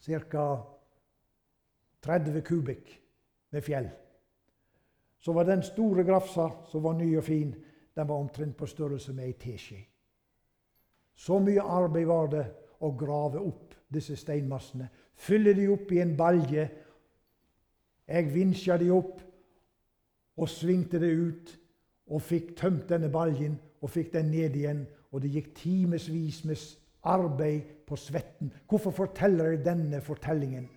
ca. 0.00 0.44
30 2.00 2.40
kubikk 2.46 2.94
med 3.52 3.64
fjell. 3.64 3.90
Så 5.20 5.34
var 5.36 5.44
den 5.44 5.62
store 5.62 6.04
grafsa, 6.08 6.46
som 6.70 6.82
var 6.86 6.96
ny 6.96 7.10
og 7.18 7.26
fin, 7.26 7.52
den 7.92 8.08
var 8.08 8.16
omtrent 8.16 8.56
på 8.56 8.68
størrelse 8.70 9.12
med 9.12 9.26
ei 9.28 9.34
teskje. 9.36 9.82
Så 11.12 11.36
mye 11.44 11.60
arbeid 11.60 12.08
var 12.08 12.30
det 12.32 12.46
å 12.80 12.94
grave 12.96 13.42
opp 13.44 13.74
disse 13.92 14.16
steinmassene. 14.16 14.88
Fylle 15.12 15.52
de 15.52 15.66
opp 15.68 15.92
i 15.92 16.00
en 16.00 16.14
balje. 16.16 16.64
Jeg 18.08 18.32
vinsja 18.32 18.78
de 18.80 18.88
opp 18.94 19.20
og 20.36 20.48
svingte 20.48 21.00
det 21.02 21.10
ut 21.10 21.56
og 22.10 22.22
fikk 22.22 22.54
tømt 22.58 22.88
denne 22.90 23.10
baljen 23.12 23.56
og 23.80 23.90
fikk 23.90 24.12
den 24.14 24.30
ned 24.30 24.56
igjen. 24.56 24.84
Og 25.10 25.22
det 25.22 25.32
gikk 25.34 25.54
timevis 25.58 26.44
med 26.46 26.58
arbeid 27.02 27.86
på 27.86 27.96
svetten. 27.96 28.52
Hvorfor 28.68 28.94
forteller 28.94 29.54
jeg 29.54 29.64
denne 29.64 30.00
fortellingen? 30.04 30.68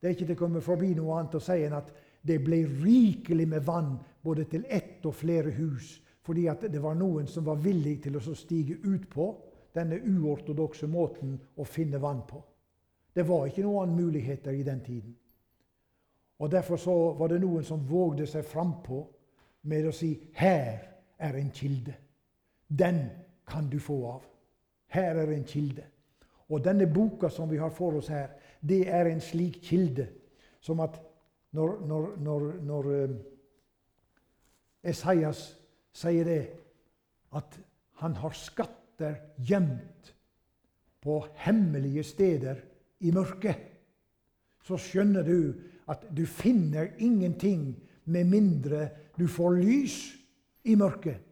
Det 0.00 0.08
er 0.08 0.14
ikke 0.14 0.28
til 0.28 0.36
å 0.36 0.42
komme 0.44 0.62
forbi 0.64 0.92
noe 0.96 1.18
annet 1.18 1.36
å 1.36 1.42
si 1.42 1.56
enn 1.66 1.76
at 1.76 1.92
det 2.26 2.40
ble 2.44 2.62
rikelig 2.82 3.46
med 3.48 3.64
vann 3.66 3.96
både 4.24 4.46
til 4.50 4.64
ett 4.68 5.04
og 5.06 5.14
flere 5.14 5.52
hus, 5.56 5.96
fordi 6.26 6.46
at 6.50 6.64
det 6.72 6.82
var 6.82 6.96
noen 6.98 7.28
som 7.30 7.46
var 7.46 7.60
villig 7.62 8.00
til 8.04 8.18
å 8.18 8.34
stige 8.34 8.80
ut 8.84 9.06
på 9.10 9.28
denne 9.76 10.00
uortodokse 10.00 10.88
måten 10.90 11.36
å 11.56 11.64
finne 11.68 12.00
vann 12.02 12.24
på. 12.28 12.40
Det 13.14 13.24
var 13.28 13.46
ikke 13.46 13.64
noen 13.64 13.86
annen 13.86 14.04
muligheter 14.06 14.52
i 14.52 14.64
den 14.66 14.82
tiden. 14.84 15.14
Og 16.38 16.50
Derfor 16.50 16.76
så 16.76 16.94
var 17.18 17.28
det 17.28 17.40
noen 17.40 17.64
som 17.64 17.84
vågde 17.88 18.26
seg 18.28 18.44
frampå 18.44 19.06
med 19.62 19.86
å 19.86 19.92
si 19.92 20.14
'Her 20.32 20.78
er 21.18 21.34
en 21.34 21.50
kilde. 21.50 21.94
Den 22.68 23.10
kan 23.46 23.70
du 23.70 23.78
få 23.78 24.06
av.' 24.06 24.28
Her 24.86 25.16
er 25.16 25.32
en 25.32 25.44
kilde. 25.44 25.84
Og 26.48 26.64
denne 26.64 26.86
boka 26.86 27.28
som 27.28 27.50
vi 27.50 27.56
har 27.56 27.70
for 27.70 27.96
oss 27.98 28.08
her, 28.08 28.28
det 28.68 28.88
er 28.88 29.06
en 29.06 29.20
slik 29.20 29.62
kilde 29.62 30.08
som 30.60 30.80
at 30.80 31.00
når, 31.52 31.80
når, 31.86 32.16
når, 32.16 32.52
når 32.62 32.86
uh, 32.86 33.16
Esaias 34.84 35.56
sier 35.92 36.24
det, 36.24 36.42
at 37.32 37.58
han 38.02 38.14
har 38.14 38.34
skatter 38.36 39.16
gjemt 39.38 40.12
på 41.02 41.26
hemmelige 41.34 42.04
steder 42.04 42.60
i 43.00 43.10
mørket, 43.10 43.56
så 44.62 44.78
skjønner 44.78 45.26
du 45.26 45.54
at 45.86 46.06
du 46.10 46.24
finner 46.26 46.92
ingenting 46.98 47.74
med 48.04 48.26
mindre 48.26 48.88
du 49.16 49.26
får 49.28 49.60
lys 49.60 49.98
i 50.64 50.74
mørket, 50.76 51.22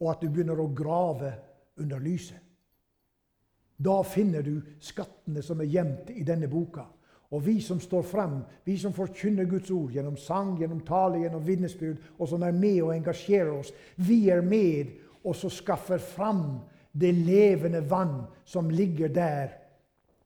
og 0.00 0.12
at 0.12 0.22
du 0.22 0.30
begynner 0.30 0.60
å 0.60 0.70
grave 0.74 1.32
under 1.80 2.00
lyset. 2.02 2.38
Da 3.80 4.02
finner 4.04 4.44
du 4.44 4.60
skattene 4.80 5.42
som 5.42 5.60
er 5.60 5.70
gjemt 5.72 6.10
i 6.12 6.24
denne 6.26 6.48
boka. 6.52 6.84
Og 7.30 7.44
vi 7.46 7.60
som 7.62 7.78
står 7.80 8.02
frem, 8.02 8.40
vi 8.66 8.74
som 8.78 8.92
forkynner 8.92 9.46
Guds 9.48 9.70
ord 9.70 9.94
gjennom 9.94 10.16
sang, 10.18 10.56
gjennom 10.58 10.82
tale, 10.84 11.22
gjennom 11.22 11.44
vitnesbyrd, 11.46 12.00
og 12.18 12.28
som 12.28 12.42
er 12.42 12.56
med 12.56 12.80
og 12.82 12.92
engasjerer 12.96 13.52
oss, 13.54 13.70
vi 13.96 14.24
er 14.32 14.42
med 14.42 14.90
og 15.22 15.36
så 15.36 15.50
skaffer 15.52 16.00
fram 16.02 16.60
det 16.92 17.12
levende 17.14 17.82
vann 17.90 18.24
som 18.44 18.70
ligger 18.70 19.12
der 19.14 19.56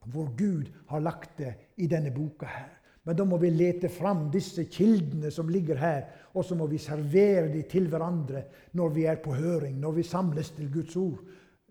hvor 0.04 0.30
Gud 0.36 0.70
har 0.88 1.00
lagt 1.00 1.38
det 1.38 1.54
i 1.76 1.86
denne 1.88 2.12
boka 2.14 2.46
her. 2.46 2.72
Men 3.05 3.16
da 3.16 3.24
må 3.28 3.36
vi 3.36 3.50
lete 3.52 3.90
fram 3.92 4.28
disse 4.32 4.64
kildene 4.72 5.30
som 5.32 5.50
ligger 5.52 5.76
her, 5.76 6.05
og 6.32 6.44
så 6.44 6.57
må 6.57 6.66
vi 6.70 6.80
servere 6.80 7.50
dem 7.52 7.66
til 7.68 7.88
hverandre 7.92 8.46
når 8.78 8.94
vi 8.94 9.05
er 9.11 9.20
på 9.20 9.34
høring, 9.36 9.76
når 9.80 9.98
vi 9.98 10.07
samles 10.09 10.55
til 10.57 10.70
Guds 10.72 10.96
ord. 10.96 11.24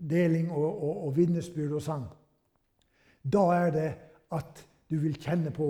deling 0.04 0.52
og, 0.52 0.84
og, 0.84 1.06
og 1.08 1.16
vitnesbyrd 1.16 1.78
og 1.78 1.82
sang. 1.82 2.06
Da 3.24 3.44
er 3.56 3.70
det 3.72 3.92
at 4.36 4.64
du 4.90 4.98
vil 5.00 5.16
kjenne 5.16 5.52
på 5.54 5.68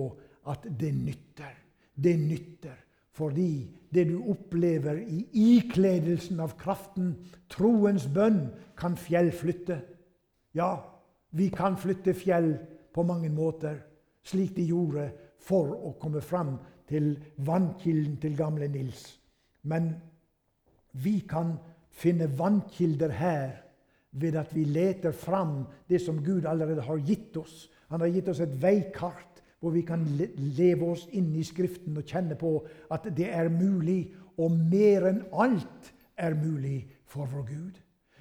at 0.49 0.65
det 0.79 0.93
nytter. 0.95 1.53
Det 1.95 2.15
nytter. 2.19 2.77
Fordi 3.13 3.69
det 3.93 4.07
du 4.09 4.23
opplever 4.31 4.97
i 5.05 5.27
ikledelsen 5.33 6.39
av 6.41 6.55
kraften, 6.57 7.13
troens 7.49 8.07
bønn, 8.09 8.47
kan 8.77 8.97
fjell 8.97 9.29
flytte. 9.31 9.77
Ja, 10.57 10.79
vi 11.29 11.51
kan 11.53 11.77
flytte 11.77 12.15
fjell 12.17 12.55
på 12.93 13.05
mange 13.05 13.29
måter, 13.29 13.77
slik 14.25 14.55
de 14.55 14.65
gjorde 14.65 15.11
for 15.43 15.75
å 15.75 15.93
komme 15.99 16.21
fram 16.23 16.55
til 16.89 17.13
vannkilden 17.43 18.17
til 18.21 18.37
gamle 18.37 18.67
Nils. 18.71 19.05
Men 19.63 19.93
vi 21.03 21.19
kan 21.29 21.55
finne 21.93 22.29
vannkilder 22.37 23.13
her 23.17 23.59
ved 24.11 24.37
at 24.37 24.51
vi 24.55 24.65
leter 24.69 25.11
fram 25.11 25.63
det 25.89 26.01
som 26.01 26.21
Gud 26.23 26.45
allerede 26.45 26.85
har 26.85 27.01
gitt 27.01 27.37
oss. 27.37 27.69
Han 27.89 28.01
har 28.01 28.11
gitt 28.13 28.29
oss 28.29 28.41
et 28.43 28.55
veikart 28.61 29.41
hvor 29.63 29.71
vi 29.71 29.81
kan 29.87 30.03
leve 30.57 30.89
oss 30.91 31.05
inn 31.15 31.31
i 31.39 31.45
Skriften 31.47 31.95
og 31.97 32.07
kjenne 32.09 32.35
på 32.35 32.57
at 32.91 33.07
det 33.15 33.29
er 33.31 33.47
mulig, 33.47 34.11
og 34.35 34.51
mer 34.51 35.07
enn 35.07 35.21
alt 35.31 35.93
er 36.19 36.35
mulig 36.35 36.81
for 37.07 37.29
vår 37.31 37.45
Gud. 37.47 37.77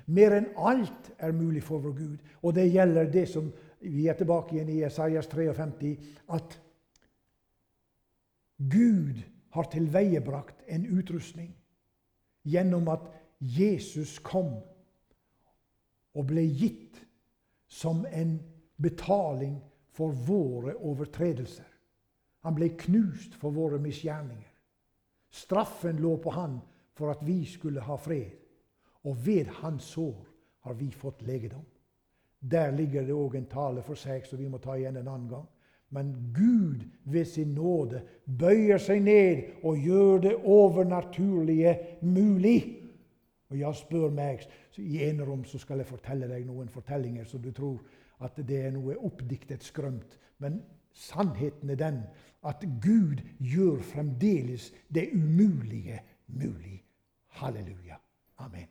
Mer 0.06 0.36
enn 0.36 0.50
alt 0.56 1.10
er 1.18 1.34
mulig 1.34 1.64
for 1.66 1.82
vår 1.82 1.96
Gud. 1.98 2.18
Og 2.42 2.54
det 2.54 2.68
gjelder 2.70 3.10
det 3.10 3.26
som 3.32 3.48
vi 3.82 4.06
er 4.06 4.14
tilbake 4.18 4.54
igjen 4.54 4.70
i 4.70 4.84
Esaias 4.86 5.26
53, 5.32 5.96
at 6.30 6.54
Gud 8.70 9.22
har 9.50 9.64
tilveiebrakt 9.72 10.62
en 10.66 10.86
utrustning 10.86 11.50
gjennom 12.42 12.88
at 12.92 13.08
Jesus 13.38 14.18
kom 14.22 14.54
og 16.12 16.26
ble 16.28 16.44
gitt 16.46 17.00
som 17.66 18.04
en 18.06 18.36
betaling 18.76 19.56
for 19.92 20.14
våre 20.26 20.76
overtredelser. 20.76 21.68
Han 22.42 22.54
ble 22.54 22.72
knust 22.78 23.34
for 23.40 23.54
våre 23.54 23.78
misgjerninger. 23.82 24.50
Straffen 25.32 26.00
lå 26.02 26.16
på 26.20 26.32
han 26.34 26.58
for 26.98 27.12
at 27.12 27.22
vi 27.26 27.42
skulle 27.48 27.80
ha 27.80 27.96
fred. 27.96 28.32
Og 29.08 29.16
ved 29.26 29.50
hans 29.62 29.92
sår 29.94 30.26
har 30.66 30.74
vi 30.78 30.90
fått 30.90 31.22
legedom. 31.26 31.64
Der 32.38 32.70
ligger 32.74 33.06
det 33.06 33.14
òg 33.14 33.36
en 33.38 33.48
tale 33.50 33.82
for 33.86 33.98
seg 33.98 34.26
som 34.26 34.38
vi 34.38 34.48
må 34.50 34.58
ta 34.62 34.76
igjen 34.76 34.98
en 35.00 35.08
annen 35.08 35.30
gang. 35.30 35.46
Men 35.92 36.12
Gud 36.34 36.84
ved 37.04 37.24
sin 37.28 37.54
nåde 37.54 38.02
bøyer 38.24 38.80
seg 38.80 39.02
ned 39.04 39.42
og 39.62 39.76
gjør 39.76 40.22
det 40.24 40.34
overnaturlige 40.40 41.74
mulig. 42.02 42.60
Og 43.52 43.58
jeg 43.60 43.76
spør 43.76 44.12
meg 44.16 44.46
i 44.80 45.02
enerom, 45.04 45.44
så 45.44 45.60
skal 45.60 45.82
jeg 45.82 45.90
fortelle 45.90 46.30
deg 46.30 46.46
noen 46.48 46.72
fortellinger 46.72 47.28
så 47.28 47.38
du 47.38 47.50
tror 47.52 47.82
at 48.24 48.38
det 48.48 48.62
er 48.66 48.72
noe 48.72 48.96
oppdiktet 49.04 49.64
skrømt. 49.66 50.16
Men 50.40 50.62
sannheten 50.96 51.70
er 51.74 51.80
den 51.80 52.00
at 52.48 52.64
Gud 52.82 53.20
gjør 53.38 53.82
fremdeles 53.92 54.72
det 54.88 55.10
umulige 55.12 56.00
mulig. 56.26 56.80
Halleluja. 57.38 58.00
Amen. 58.38 58.68